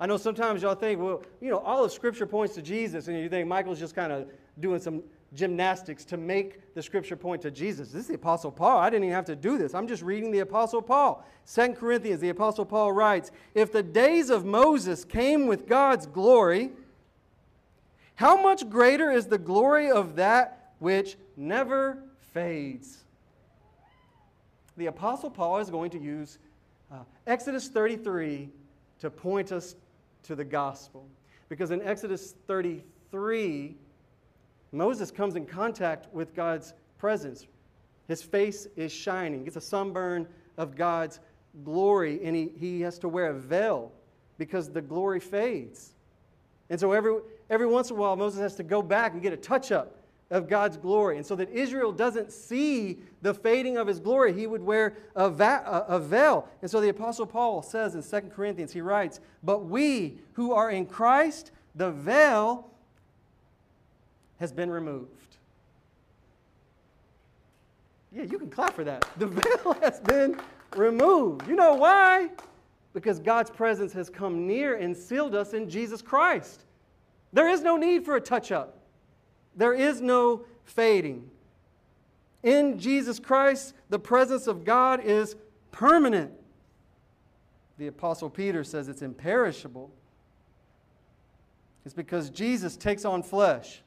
I 0.00 0.06
know 0.06 0.16
sometimes 0.16 0.62
y'all 0.62 0.74
think, 0.74 1.00
well, 1.00 1.22
you 1.40 1.50
know, 1.50 1.58
all 1.58 1.84
of 1.84 1.92
Scripture 1.92 2.26
points 2.26 2.54
to 2.56 2.62
Jesus, 2.62 3.08
and 3.08 3.18
you 3.18 3.28
think 3.28 3.46
Michael's 3.46 3.78
just 3.78 3.94
kind 3.94 4.12
of 4.12 4.26
doing 4.58 4.80
some 4.80 5.02
gymnastics 5.34 6.04
to 6.04 6.16
make 6.16 6.74
the 6.74 6.82
scripture 6.82 7.16
point 7.16 7.42
to 7.42 7.50
Jesus. 7.50 7.90
This 7.90 8.02
is 8.02 8.08
the 8.08 8.14
Apostle 8.14 8.50
Paul. 8.50 8.78
I 8.78 8.90
didn't 8.90 9.04
even 9.04 9.14
have 9.14 9.24
to 9.26 9.36
do 9.36 9.56
this. 9.56 9.74
I'm 9.74 9.88
just 9.88 10.02
reading 10.02 10.30
the 10.30 10.40
Apostle 10.40 10.82
Paul. 10.82 11.24
2 11.52 11.74
Corinthians, 11.74 12.20
the 12.20 12.28
Apostle 12.28 12.64
Paul 12.64 12.92
writes 12.92 13.30
If 13.54 13.72
the 13.72 13.82
days 13.82 14.30
of 14.30 14.44
Moses 14.44 15.04
came 15.04 15.46
with 15.46 15.66
God's 15.66 16.06
glory, 16.06 16.70
how 18.14 18.40
much 18.40 18.68
greater 18.68 19.10
is 19.10 19.26
the 19.26 19.38
glory 19.38 19.90
of 19.90 20.16
that 20.16 20.72
which 20.78 21.16
never 21.36 21.98
fades? 22.32 22.98
The 24.76 24.86
Apostle 24.86 25.30
Paul 25.30 25.58
is 25.58 25.70
going 25.70 25.90
to 25.90 25.98
use 25.98 26.38
uh, 26.90 26.96
Exodus 27.26 27.68
33 27.68 28.48
to 29.00 29.10
point 29.10 29.50
us 29.50 29.74
to 30.24 30.34
the 30.34 30.44
gospel. 30.44 31.06
Because 31.48 31.70
in 31.70 31.82
Exodus 31.82 32.34
33, 32.46 33.76
Moses 34.72 35.10
comes 35.10 35.36
in 35.36 35.46
contact 35.46 36.12
with 36.12 36.34
God's 36.34 36.74
presence. 36.98 37.46
His 38.08 38.22
face 38.22 38.66
is 38.76 38.90
shining, 38.92 39.44
gets 39.44 39.56
a 39.56 39.60
sunburn 39.60 40.26
of 40.56 40.76
God's 40.76 41.20
glory, 41.64 42.20
and 42.24 42.34
he, 42.34 42.50
he 42.58 42.80
has 42.80 42.98
to 43.00 43.08
wear 43.08 43.26
a 43.26 43.38
veil 43.38 43.92
because 44.38 44.70
the 44.70 44.80
glory 44.80 45.20
fades. 45.20 45.92
And 46.70 46.80
so 46.80 46.92
every, 46.92 47.18
every 47.50 47.66
once 47.66 47.90
in 47.90 47.96
a 47.96 47.98
while, 47.98 48.16
Moses 48.16 48.40
has 48.40 48.56
to 48.56 48.62
go 48.62 48.82
back 48.82 49.12
and 49.12 49.22
get 49.22 49.32
a 49.32 49.36
touch 49.36 49.70
up 49.70 49.98
of 50.30 50.48
God's 50.48 50.78
glory. 50.78 51.18
And 51.18 51.26
so 51.26 51.36
that 51.36 51.50
Israel 51.50 51.92
doesn't 51.92 52.32
see 52.32 53.00
the 53.20 53.34
fading 53.34 53.76
of 53.76 53.86
his 53.86 54.00
glory, 54.00 54.32
he 54.32 54.46
would 54.46 54.62
wear 54.62 54.96
a, 55.14 55.28
va- 55.28 55.84
a, 55.86 56.00
veil. 56.00 56.48
And 56.62 56.70
so 56.70 56.80
the 56.80 56.88
Apostle 56.88 57.26
Paul 57.26 57.62
says 57.62 57.94
in 57.94 58.02
2 58.02 58.28
Corinthians, 58.28 58.72
he 58.72 58.80
writes, 58.80 59.20
But 59.42 59.66
we 59.66 60.18
who 60.32 60.52
are 60.52 60.70
in 60.70 60.86
Christ, 60.86 61.52
the 61.74 61.90
veil 61.90 62.71
has 64.42 64.52
been 64.52 64.72
removed. 64.72 65.36
Yeah, 68.10 68.24
you 68.24 68.40
can 68.40 68.50
clap 68.50 68.74
for 68.74 68.82
that. 68.82 69.06
The 69.16 69.28
veil 69.28 69.76
has 69.80 70.00
been 70.00 70.36
removed. 70.74 71.46
You 71.46 71.54
know 71.54 71.74
why? 71.74 72.28
Because 72.92 73.20
God's 73.20 73.50
presence 73.50 73.92
has 73.92 74.10
come 74.10 74.48
near 74.48 74.74
and 74.74 74.96
sealed 74.96 75.36
us 75.36 75.52
in 75.52 75.70
Jesus 75.70 76.02
Christ. 76.02 76.64
There 77.32 77.48
is 77.48 77.62
no 77.62 77.76
need 77.76 78.04
for 78.04 78.16
a 78.16 78.20
touch 78.20 78.50
up. 78.50 78.78
There 79.54 79.74
is 79.74 80.00
no 80.00 80.44
fading. 80.64 81.30
In 82.42 82.80
Jesus 82.80 83.20
Christ, 83.20 83.74
the 83.90 83.98
presence 84.00 84.48
of 84.48 84.64
God 84.64 85.04
is 85.04 85.36
permanent. 85.70 86.32
The 87.78 87.86
Apostle 87.86 88.28
Peter 88.28 88.64
says 88.64 88.88
it's 88.88 89.02
imperishable. 89.02 89.92
It's 91.84 91.94
because 91.94 92.28
Jesus 92.28 92.76
takes 92.76 93.04
on 93.04 93.22
flesh. 93.22 93.82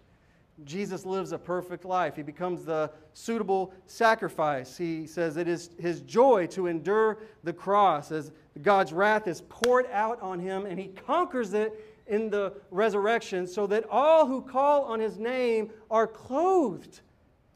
Jesus 0.64 1.06
lives 1.06 1.34
a 1.34 1.38
perfect 1.38 1.84
life. 1.84 2.16
He 2.16 2.24
becomes 2.24 2.64
the 2.64 2.90
suitable 3.14 3.74
sacrifice. 3.88 4.78
He 4.78 5.06
says 5.06 5.36
it 5.36 5.48
is 5.48 5.72
his 5.78 6.02
joy 6.02 6.48
to 6.48 6.68
endure 6.68 7.18
the 7.44 7.52
cross 7.52 8.12
as 8.12 8.32
God's 8.62 8.94
wrath 8.94 9.28
is 9.28 9.42
poured 9.50 9.86
out 9.92 10.22
on 10.22 10.40
him 10.40 10.66
and 10.66 10.80
he 10.80 10.88
conquers 10.88 11.54
it 11.54 11.96
in 12.08 12.30
the 12.30 12.54
resurrection 12.72 13.48
so 13.48 13.68
that 13.68 13.86
all 13.90 14.28
who 14.28 14.42
call 14.42 14.86
on 14.86 15.00
his 15.00 15.18
name 15.18 15.72
are 15.92 16.08
clothed 16.08 17.02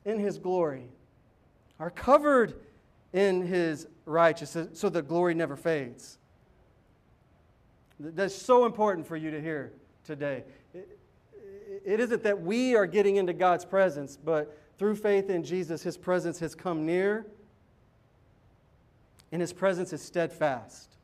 in 0.05 0.19
his 0.19 0.37
glory, 0.37 0.89
are 1.79 1.91
covered 1.91 2.55
in 3.13 3.41
his 3.41 3.87
righteousness 4.05 4.79
so 4.79 4.89
that 4.89 5.07
glory 5.07 5.33
never 5.33 5.55
fades. 5.55 6.17
That's 7.99 8.35
so 8.35 8.65
important 8.65 9.07
for 9.07 9.15
you 9.15 9.31
to 9.31 9.41
hear 9.41 9.73
today. 10.05 10.43
It 11.85 11.99
isn't 11.99 12.23
that 12.23 12.41
we 12.41 12.75
are 12.75 12.85
getting 12.85 13.17
into 13.17 13.33
God's 13.33 13.65
presence, 13.65 14.17
but 14.17 14.57
through 14.77 14.95
faith 14.95 15.29
in 15.29 15.43
Jesus, 15.43 15.83
his 15.83 15.97
presence 15.97 16.39
has 16.39 16.55
come 16.55 16.85
near, 16.85 17.25
and 19.31 19.41
his 19.41 19.53
presence 19.53 19.93
is 19.93 20.01
steadfast. 20.01 20.97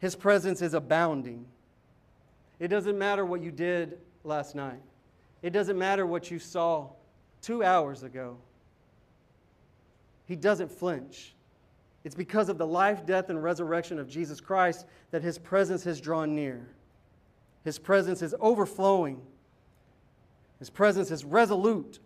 His 0.00 0.16
presence 0.16 0.62
is 0.62 0.74
abounding. 0.74 1.46
It 2.58 2.68
doesn't 2.68 2.98
matter 2.98 3.24
what 3.24 3.40
you 3.40 3.50
did 3.50 3.98
last 4.24 4.54
night. 4.54 4.82
It 5.42 5.50
doesn't 5.50 5.78
matter 5.78 6.06
what 6.06 6.30
you 6.30 6.38
saw 6.38 6.90
two 7.40 7.64
hours 7.64 8.02
ago. 8.02 8.36
He 10.26 10.36
doesn't 10.36 10.70
flinch. 10.70 11.34
It's 12.04 12.14
because 12.14 12.48
of 12.48 12.58
the 12.58 12.66
life, 12.66 13.06
death, 13.06 13.30
and 13.30 13.42
resurrection 13.42 13.98
of 13.98 14.08
Jesus 14.08 14.40
Christ 14.40 14.86
that 15.10 15.22
his 15.22 15.38
presence 15.38 15.84
has 15.84 16.00
drawn 16.00 16.34
near. 16.34 16.68
His 17.64 17.78
presence 17.78 18.22
is 18.22 18.34
overflowing. 18.40 19.20
His 20.62 20.70
presence 20.70 21.10
is 21.10 21.24
resolute. 21.24 21.98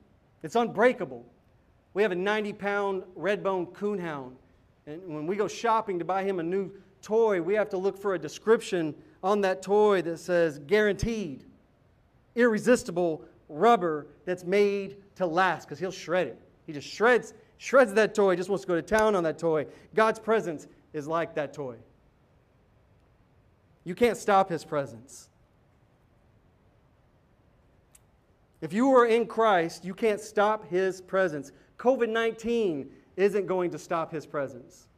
It's 0.42 0.56
unbreakable. 0.56 1.26
We 1.92 2.00
have 2.00 2.10
a 2.10 2.14
90 2.14 2.54
pound 2.54 3.02
red 3.14 3.42
bone 3.42 3.66
coonhound. 3.66 4.32
And 4.86 5.02
when 5.06 5.26
we 5.26 5.36
go 5.36 5.46
shopping 5.46 5.98
to 5.98 6.06
buy 6.06 6.22
him 6.22 6.40
a 6.40 6.42
new 6.42 6.70
toy, 7.02 7.42
we 7.42 7.52
have 7.52 7.68
to 7.68 7.76
look 7.76 7.98
for 7.98 8.14
a 8.14 8.18
description 8.18 8.94
on 9.22 9.42
that 9.42 9.60
toy 9.60 10.00
that 10.00 10.16
says 10.16 10.58
guaranteed, 10.60 11.44
irresistible 12.34 13.26
rubber 13.50 14.06
that's 14.24 14.44
made 14.44 14.96
to 15.16 15.26
last 15.26 15.66
because 15.66 15.78
he'll 15.78 15.90
shred 15.90 16.26
it. 16.26 16.40
He 16.66 16.72
just 16.72 16.88
shreds, 16.88 17.34
shreds 17.58 17.92
that 17.92 18.14
toy, 18.14 18.36
just 18.36 18.48
wants 18.48 18.64
to 18.64 18.68
go 18.68 18.74
to 18.76 18.80
town 18.80 19.14
on 19.14 19.22
that 19.24 19.38
toy. 19.38 19.66
God's 19.94 20.18
presence 20.18 20.66
is 20.94 21.06
like 21.06 21.34
that 21.34 21.52
toy. 21.52 21.76
You 23.84 23.94
can't 23.94 24.16
stop 24.16 24.48
his 24.48 24.64
presence. 24.64 25.28
If 28.66 28.72
you 28.72 28.92
are 28.96 29.06
in 29.06 29.26
Christ, 29.26 29.84
you 29.84 29.94
can't 29.94 30.20
stop 30.20 30.68
his 30.68 31.00
presence. 31.00 31.52
COVID 31.78 32.08
19 32.08 32.90
isn't 33.16 33.46
going 33.46 33.70
to 33.70 33.78
stop 33.78 34.10
his 34.10 34.26
presence. 34.26 34.88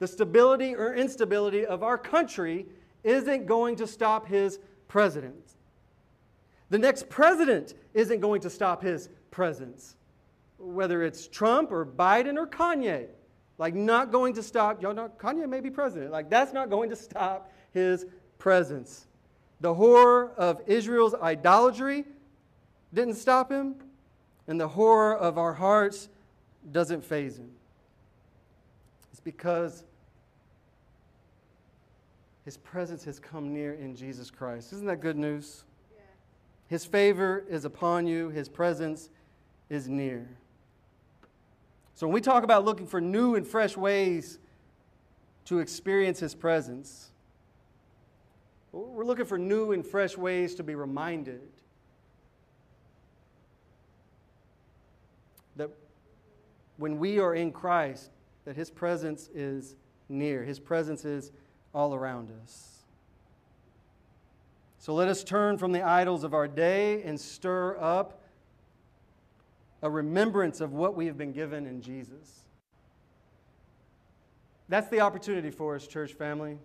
The 0.00 0.06
stability 0.06 0.74
or 0.74 0.94
instability 0.94 1.64
of 1.64 1.82
our 1.82 1.96
country 1.96 2.66
isn't 3.02 3.46
going 3.46 3.76
to 3.76 3.86
stop 3.86 4.28
his 4.28 4.58
president. 4.86 5.54
The 6.68 6.76
next 6.76 7.08
president 7.08 7.72
isn't 7.94 8.20
going 8.20 8.42
to 8.42 8.50
stop 8.50 8.82
his 8.82 9.08
presence. 9.30 9.96
Whether 10.58 11.04
it's 11.04 11.26
Trump 11.26 11.72
or 11.72 11.86
Biden 11.86 12.36
or 12.36 12.46
Kanye, 12.46 13.06
like 13.56 13.74
not 13.74 14.12
going 14.12 14.34
to 14.34 14.42
stop, 14.42 14.82
y'all 14.82 14.92
know 14.92 15.08
Kanye 15.16 15.48
may 15.48 15.60
be 15.60 15.70
president. 15.70 16.12
Like 16.12 16.28
that's 16.28 16.52
not 16.52 16.68
going 16.68 16.90
to 16.90 16.96
stop 16.96 17.50
his 17.72 18.04
presence. 18.36 19.06
The 19.62 19.72
horror 19.72 20.34
of 20.36 20.60
Israel's 20.66 21.14
idolatry 21.14 22.04
didn't 22.94 23.14
stop 23.14 23.50
him, 23.50 23.74
and 24.46 24.60
the 24.60 24.68
horror 24.68 25.16
of 25.16 25.36
our 25.36 25.52
hearts 25.52 26.08
doesn't 26.72 27.04
faze 27.04 27.38
him. 27.38 27.50
It's 29.12 29.20
because 29.20 29.84
his 32.44 32.58
presence 32.58 33.04
has 33.04 33.18
come 33.18 33.52
near 33.52 33.74
in 33.74 33.96
Jesus 33.96 34.30
Christ. 34.30 34.72
Isn't 34.72 34.86
that 34.86 35.00
good 35.00 35.16
news? 35.16 35.64
Yeah. 35.94 36.02
His 36.68 36.84
favor 36.84 37.44
is 37.48 37.64
upon 37.64 38.06
you, 38.06 38.28
His 38.28 38.48
presence 38.48 39.08
is 39.70 39.88
near. 39.88 40.28
So, 41.94 42.06
when 42.06 42.12
we 42.12 42.20
talk 42.20 42.44
about 42.44 42.64
looking 42.64 42.86
for 42.86 43.00
new 43.00 43.36
and 43.36 43.46
fresh 43.46 43.76
ways 43.76 44.38
to 45.46 45.60
experience 45.60 46.20
His 46.20 46.34
presence, 46.34 47.10
we're 48.72 49.04
looking 49.04 49.24
for 49.24 49.38
new 49.38 49.72
and 49.72 49.86
fresh 49.86 50.18
ways 50.18 50.54
to 50.56 50.62
be 50.62 50.74
reminded 50.74 51.40
that 55.56 55.70
when 56.76 56.98
we 56.98 57.18
are 57.18 57.34
in 57.34 57.52
Christ, 57.52 58.10
that 58.44 58.56
His 58.56 58.70
presence 58.70 59.30
is 59.34 59.76
near. 60.08 60.44
His 60.44 60.58
presence 60.58 61.04
is 61.04 61.32
all 61.74 61.94
around 61.94 62.30
us. 62.42 62.74
So 64.78 64.94
let 64.94 65.08
us 65.08 65.24
turn 65.24 65.56
from 65.56 65.72
the 65.72 65.82
idols 65.82 66.24
of 66.24 66.34
our 66.34 66.46
day 66.46 67.02
and 67.04 67.18
stir 67.18 67.78
up 67.80 68.20
a 69.80 69.88
remembrance 69.88 70.60
of 70.60 70.72
what 70.72 70.94
we 70.94 71.06
have 71.06 71.16
been 71.16 71.32
given 71.32 71.66
in 71.66 71.80
Jesus. 71.80 72.44
That's 74.68 74.88
the 74.88 75.00
opportunity 75.00 75.50
for 75.50 75.74
us, 75.74 75.86
church 75.86 76.12
family. 76.14 76.58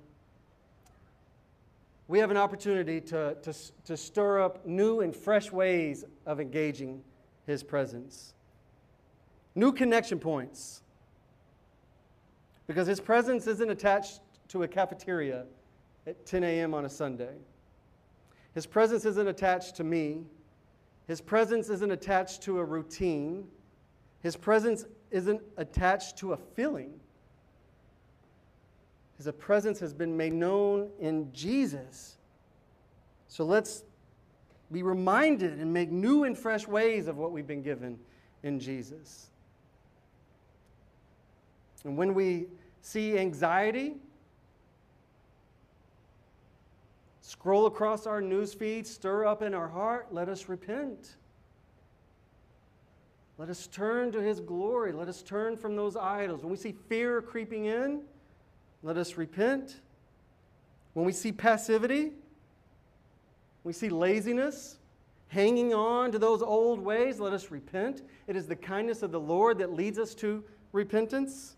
We 2.07 2.19
have 2.19 2.31
an 2.31 2.37
opportunity 2.37 3.01
to, 3.01 3.35
to, 3.41 3.53
to 3.85 3.95
stir 3.95 4.41
up 4.41 4.65
new 4.65 5.01
and 5.01 5.15
fresh 5.15 5.51
ways 5.51 6.05
of 6.25 6.39
engaging 6.39 7.03
His 7.45 7.61
presence, 7.61 8.33
new 9.59 9.71
connection 9.71 10.19
points. 10.19 10.81
Because 12.67 12.87
His 12.87 12.99
presence 12.99 13.47
isn't 13.47 13.69
attached 13.69 14.21
to 14.49 14.63
a 14.63 14.67
cafeteria 14.67 15.45
at 16.07 16.25
10 16.25 16.43
a.m. 16.43 16.73
on 16.73 16.85
a 16.85 16.89
Sunday. 16.89 17.35
His 18.53 18.65
presence 18.65 19.05
isn't 19.05 19.27
attached 19.27 19.75
to 19.75 19.83
me. 19.83 20.23
His 21.07 21.21
presence 21.21 21.69
isn't 21.69 21.91
attached 21.91 22.41
to 22.43 22.59
a 22.59 22.63
routine. 22.63 23.47
His 24.21 24.35
presence 24.35 24.85
isn't 25.11 25.41
attached 25.57 26.17
to 26.17 26.33
a 26.33 26.37
feeling. 26.37 26.99
His 29.17 29.29
presence 29.37 29.79
has 29.79 29.93
been 29.93 30.15
made 30.15 30.33
known 30.33 30.89
in 30.99 31.31
Jesus. 31.33 32.17
So 33.27 33.43
let's 33.43 33.83
be 34.71 34.81
reminded 34.83 35.59
and 35.59 35.73
make 35.73 35.91
new 35.91 36.23
and 36.23 36.37
fresh 36.37 36.67
ways 36.67 37.07
of 37.07 37.17
what 37.17 37.31
we've 37.31 37.47
been 37.47 37.63
given 37.63 37.99
in 38.43 38.59
Jesus. 38.59 39.29
And 41.83 41.97
when 41.97 42.13
we 42.13 42.47
see 42.81 43.17
anxiety, 43.17 43.95
scroll 47.21 47.65
across 47.65 48.05
our 48.05 48.21
news 48.21 48.53
feed, 48.53 48.85
stir 48.85 49.25
up 49.25 49.41
in 49.41 49.53
our 49.53 49.67
heart, 49.67 50.07
let 50.11 50.29
us 50.29 50.49
repent. 50.49 51.15
Let 53.37 53.49
us 53.49 53.67
turn 53.67 54.11
to 54.11 54.21
His 54.21 54.41
glory. 54.41 54.91
Let 54.91 55.07
us 55.07 55.21
turn 55.21 55.55
from 55.55 55.77
those 55.77 55.95
idols. 55.95 56.41
When 56.41 56.51
we 56.51 56.57
see 56.57 56.75
fear 56.89 57.21
creeping 57.21 57.65
in, 57.65 58.01
let 58.83 58.97
us 58.97 59.15
repent. 59.17 59.79
When 60.93 61.05
we 61.05 61.13
see 61.13 61.31
passivity, 61.31 62.11
we 63.63 63.71
see 63.71 63.89
laziness, 63.89 64.77
hanging 65.29 65.73
on 65.73 66.11
to 66.11 66.19
those 66.19 66.41
old 66.41 66.79
ways, 66.79 67.19
let 67.19 67.31
us 67.33 67.51
repent. 67.51 68.01
It 68.27 68.35
is 68.35 68.47
the 68.47 68.55
kindness 68.55 69.03
of 69.03 69.11
the 69.11 69.19
Lord 69.19 69.59
that 69.59 69.73
leads 69.73 69.99
us 69.99 70.13
to 70.15 70.43
repentance. 70.73 71.55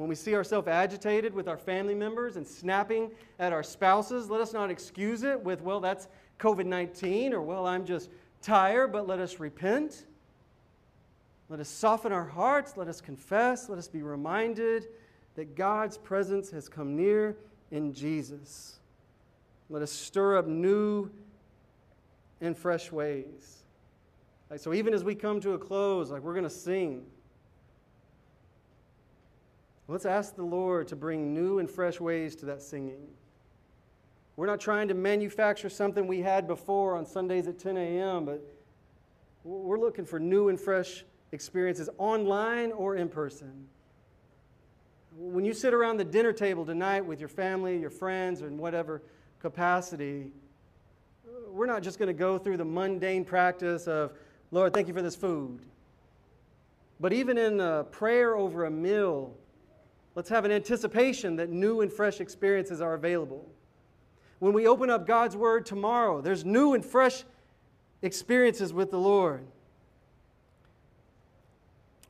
When 0.00 0.08
we 0.08 0.14
see 0.14 0.34
ourselves 0.34 0.66
agitated 0.66 1.34
with 1.34 1.46
our 1.46 1.58
family 1.58 1.94
members 1.94 2.36
and 2.36 2.46
snapping 2.46 3.10
at 3.38 3.52
our 3.52 3.62
spouses, 3.62 4.30
let 4.30 4.40
us 4.40 4.54
not 4.54 4.70
excuse 4.70 5.24
it 5.24 5.38
with, 5.38 5.60
well, 5.60 5.78
that's 5.78 6.08
COVID 6.38 6.64
19 6.64 7.34
or, 7.34 7.42
well, 7.42 7.66
I'm 7.66 7.84
just 7.84 8.08
tired, 8.40 8.92
but 8.92 9.06
let 9.06 9.18
us 9.18 9.38
repent. 9.38 10.06
Let 11.50 11.60
us 11.60 11.68
soften 11.68 12.12
our 12.12 12.24
hearts. 12.24 12.78
Let 12.78 12.88
us 12.88 13.02
confess. 13.02 13.68
Let 13.68 13.78
us 13.78 13.88
be 13.88 14.00
reminded 14.00 14.88
that 15.34 15.54
God's 15.54 15.98
presence 15.98 16.50
has 16.50 16.66
come 16.66 16.96
near 16.96 17.36
in 17.70 17.92
Jesus. 17.92 18.78
Let 19.68 19.82
us 19.82 19.92
stir 19.92 20.38
up 20.38 20.46
new 20.46 21.10
and 22.40 22.56
fresh 22.56 22.90
ways. 22.90 23.64
Like, 24.48 24.60
so 24.60 24.72
even 24.72 24.94
as 24.94 25.04
we 25.04 25.14
come 25.14 25.42
to 25.42 25.52
a 25.52 25.58
close, 25.58 26.10
like 26.10 26.22
we're 26.22 26.32
going 26.32 26.44
to 26.44 26.48
sing. 26.48 27.04
Let's 29.90 30.06
ask 30.06 30.36
the 30.36 30.44
Lord 30.44 30.86
to 30.88 30.96
bring 30.96 31.34
new 31.34 31.58
and 31.58 31.68
fresh 31.68 31.98
ways 31.98 32.36
to 32.36 32.46
that 32.46 32.62
singing. 32.62 33.08
We're 34.36 34.46
not 34.46 34.60
trying 34.60 34.86
to 34.86 34.94
manufacture 34.94 35.68
something 35.68 36.06
we 36.06 36.20
had 36.20 36.46
before 36.46 36.94
on 36.94 37.04
Sundays 37.04 37.48
at 37.48 37.58
10 37.58 37.76
a.m., 37.76 38.24
but 38.24 38.40
we're 39.42 39.80
looking 39.80 40.04
for 40.04 40.20
new 40.20 40.48
and 40.48 40.60
fresh 40.60 41.04
experiences 41.32 41.90
online 41.98 42.70
or 42.70 42.94
in 42.94 43.08
person. 43.08 43.66
When 45.18 45.44
you 45.44 45.52
sit 45.52 45.74
around 45.74 45.96
the 45.96 46.04
dinner 46.04 46.32
table 46.32 46.64
tonight 46.64 47.04
with 47.04 47.18
your 47.18 47.28
family, 47.28 47.76
your 47.76 47.90
friends, 47.90 48.42
or 48.42 48.46
in 48.46 48.58
whatever 48.58 49.02
capacity, 49.40 50.30
we're 51.48 51.66
not 51.66 51.82
just 51.82 51.98
going 51.98 52.06
to 52.06 52.12
go 52.12 52.38
through 52.38 52.58
the 52.58 52.64
mundane 52.64 53.24
practice 53.24 53.88
of, 53.88 54.12
Lord, 54.52 54.72
thank 54.72 54.86
you 54.86 54.94
for 54.94 55.02
this 55.02 55.16
food. 55.16 55.58
But 57.00 57.12
even 57.12 57.36
in 57.36 57.58
a 57.58 57.82
prayer 57.82 58.36
over 58.36 58.66
a 58.66 58.70
meal, 58.70 59.34
let's 60.14 60.28
have 60.28 60.44
an 60.44 60.50
anticipation 60.50 61.36
that 61.36 61.50
new 61.50 61.80
and 61.80 61.92
fresh 61.92 62.20
experiences 62.20 62.80
are 62.80 62.94
available. 62.94 63.48
When 64.38 64.52
we 64.52 64.66
open 64.66 64.90
up 64.90 65.06
God's 65.06 65.36
Word 65.36 65.66
tomorrow, 65.66 66.20
there's 66.20 66.44
new 66.44 66.74
and 66.74 66.84
fresh 66.84 67.24
experiences 68.02 68.72
with 68.72 68.90
the 68.90 68.98
Lord. 68.98 69.46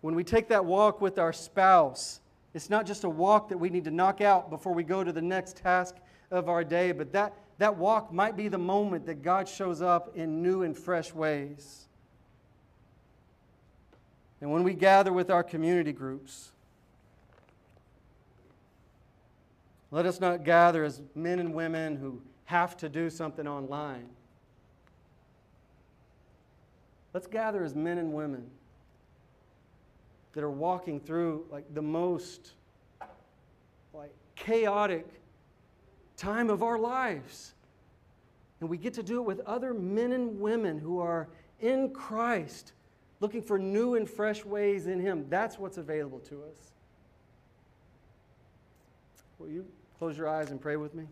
When 0.01 0.15
we 0.15 0.25
take 0.25 0.49
that 0.49 0.65
walk 0.65 1.01
with 1.01 1.19
our 1.19 1.33
spouse, 1.33 2.21
it's 2.55 2.71
not 2.71 2.87
just 2.87 3.05
a 3.05 3.09
walk 3.09 3.49
that 3.51 3.59
we 3.59 3.69
need 3.69 3.85
to 3.85 3.91
knock 3.91 4.21
out 4.21 4.51
before 4.51 4.73
we 4.73 4.83
go 4.83 5.05
to 5.05 5.13
the 5.13 5.23
next 5.23 5.57
task 5.57 5.97
of 6.31 6.49
our 6.49 6.65
day, 6.65 6.93
but 6.93 7.13
that, 7.13 7.35
that 7.59 7.77
walk 7.77 8.13
might 8.13 8.37
be 8.37 8.49
the 8.49 8.59
moment 8.59 9.07
that 9.07 9.23
God 9.23 9.49
shows 9.49 9.83
up 9.83 10.17
in 10.17 10.43
new 10.43 10.63
and 10.63 10.77
fresh 10.77 11.13
ways. 11.13 11.89
And 14.41 14.51
when 14.51 14.63
we 14.63 14.75
gather 14.75 15.13
with 15.13 15.31
our 15.31 15.43
community 15.43 15.93
groups, 15.93 16.53
let 19.91 20.07
us 20.07 20.21
not 20.21 20.45
gather 20.45 20.85
as 20.85 21.03
men 21.15 21.39
and 21.39 21.53
women 21.53 21.97
who 21.97 22.23
have 22.45 22.77
to 22.79 22.89
do 22.89 23.11
something 23.11 23.47
online. 23.47 24.09
Let's 27.13 27.27
gather 27.27 27.65
as 27.65 27.75
men 27.75 27.99
and 27.99 28.13
women 28.13 28.47
that 30.33 30.45
are 30.45 30.51
walking 30.51 31.01
through 31.01 31.45
like 31.51 31.65
the 31.75 31.83
most 31.83 32.53
like 33.93 34.13
chaotic 34.37 35.07
time 36.17 36.51
of 36.51 36.63
our 36.63 36.79
lives. 36.79 37.55
And 38.61 38.69
we 38.69 38.77
get 38.77 38.95
to 38.95 39.03
do 39.03 39.17
it 39.17 39.25
with 39.25 39.41
other 39.41 39.75
men 39.75 40.13
and 40.13 40.39
women 40.39 40.79
who 40.79 41.01
are 41.01 41.29
in 41.61 41.91
Christ, 41.91 42.75
looking 43.19 43.43
for 43.43 43.59
new 43.59 43.97
and 43.97 44.09
fresh 44.09 44.45
ways 44.45 44.87
in 44.87 45.01
Him. 45.01 45.27
That's 45.29 45.59
what's 45.59 45.79
available 45.79 46.21
to 46.21 46.43
us. 46.45 46.73
Will 49.39 49.49
you 49.49 49.67
close 50.01 50.17
your 50.17 50.29
eyes 50.29 50.51
and 50.51 50.59
pray 50.59 50.77
with 50.77 50.95
me? 50.95 51.05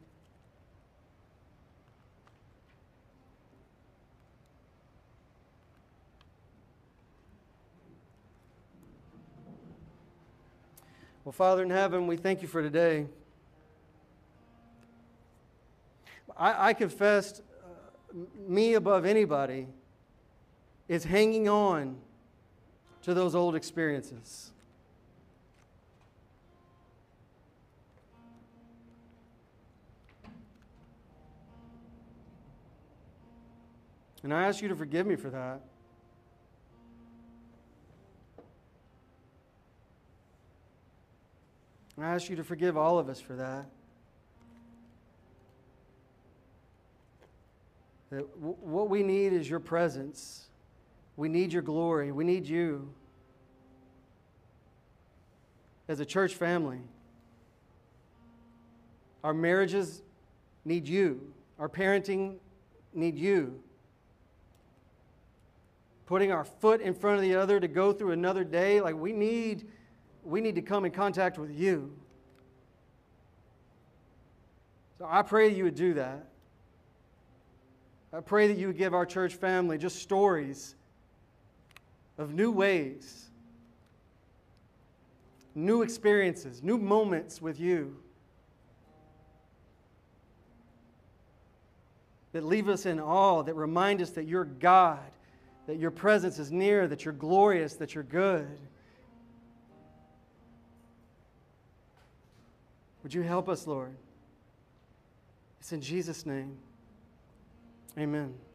Well, 11.22 11.32
Father 11.34 11.62
in 11.62 11.68
heaven, 11.68 12.07
we 12.07 12.16
thank 12.16 12.41
you 12.41 12.49
for 12.49 12.62
today. 12.62 13.05
I, 16.34 16.70
I 16.70 16.72
confessed, 16.72 17.43
uh, 17.62 18.14
me 18.49 18.72
above 18.72 19.05
anybody 19.05 19.66
is 20.89 21.05
hanging 21.05 21.47
on 21.47 21.99
to 23.03 23.12
those 23.12 23.34
old 23.34 23.55
experiences. 23.55 24.53
And 34.23 34.35
I 34.35 34.45
ask 34.45 34.61
you 34.61 34.69
to 34.69 34.77
forgive 34.77 35.07
me 35.07 35.16
for 35.16 35.31
that. 35.31 35.61
I 42.01 42.07
ask 42.14 42.29
you 42.29 42.37
to 42.37 42.45
forgive 42.45 42.77
all 42.77 42.99
of 42.99 43.09
us 43.09 43.21
for 43.21 43.35
that. 43.35 43.66
That 48.11 48.29
w- 48.41 48.57
what 48.61 48.89
we 48.89 49.03
need 49.03 49.33
is 49.33 49.51
your 49.51 49.61
presence. 49.61 50.49
We 51.16 51.29
need 51.29 51.53
your 51.53 51.62
glory. 51.62 52.12
We 52.12 52.25
need 52.25 52.47
you 52.47 52.89
as 55.89 56.01
a 56.01 56.05
church 56.05 56.35
family. 56.35 56.81
Our 59.25 59.35
marriages 59.35 60.03
need 60.64 60.87
you. 60.87 61.33
Our 61.59 61.69
parenting 61.69 62.37
need 62.95 63.19
you. 63.19 63.61
Putting 66.09 66.33
our 66.33 66.45
foot 66.45 66.81
in 66.81 66.95
front 66.95 67.17
of 67.17 67.23
the 67.23 67.35
other 67.35 67.61
to 67.61 67.69
go 67.69 67.93
through 67.93 68.13
another 68.13 68.43
day, 68.43 68.81
like 68.81 68.95
we 68.95 69.13
need 69.13 69.69
we 70.25 70.41
need 70.41 70.55
to 70.55 70.63
come 70.63 70.87
in 70.87 70.91
contact 70.91 71.39
with 71.39 71.51
you. 71.51 71.95
So 74.99 75.07
I 75.07 75.21
pray 75.21 75.55
you 75.55 75.65
would 75.65 75.75
do 75.75 75.93
that. 75.95 76.27
I 78.11 78.21
pray 78.21 78.49
that 78.49 78.57
you 78.57 78.69
would 78.69 78.79
give 78.79 78.95
our 78.95 79.05
church 79.05 79.35
family 79.35 79.77
just 79.77 79.97
stories 80.01 80.77
of 82.17 82.33
new 82.33 82.51
ways, 82.51 83.29
new 85.55 85.83
experiences, 85.83 86.63
new 86.63 86.79
moments 86.79 87.43
with 87.43 87.61
you 87.61 87.99
that 92.33 92.45
leave 92.45 92.71
us 92.71 92.87
in 92.87 92.99
awe, 92.99 93.43
that 93.43 93.53
remind 93.53 94.01
us 94.01 94.09
that 94.13 94.25
you're 94.25 94.47
God, 94.47 95.11
that 95.69 95.77
your 95.79 95.91
presence 95.91 96.39
is 96.39 96.51
near, 96.51 96.89
that 96.89 97.05
you're 97.05 97.12
glorious, 97.12 97.75
that 97.75 97.95
you're 97.95 98.03
good. 98.03 98.49
Would 103.03 103.12
you 103.12 103.21
help 103.21 103.51
us, 103.51 103.66
Lord? 103.66 103.95
It's 105.61 105.71
in 105.71 105.83
Jesus' 105.83 106.25
name. 106.25 106.57
Amen. 107.99 108.33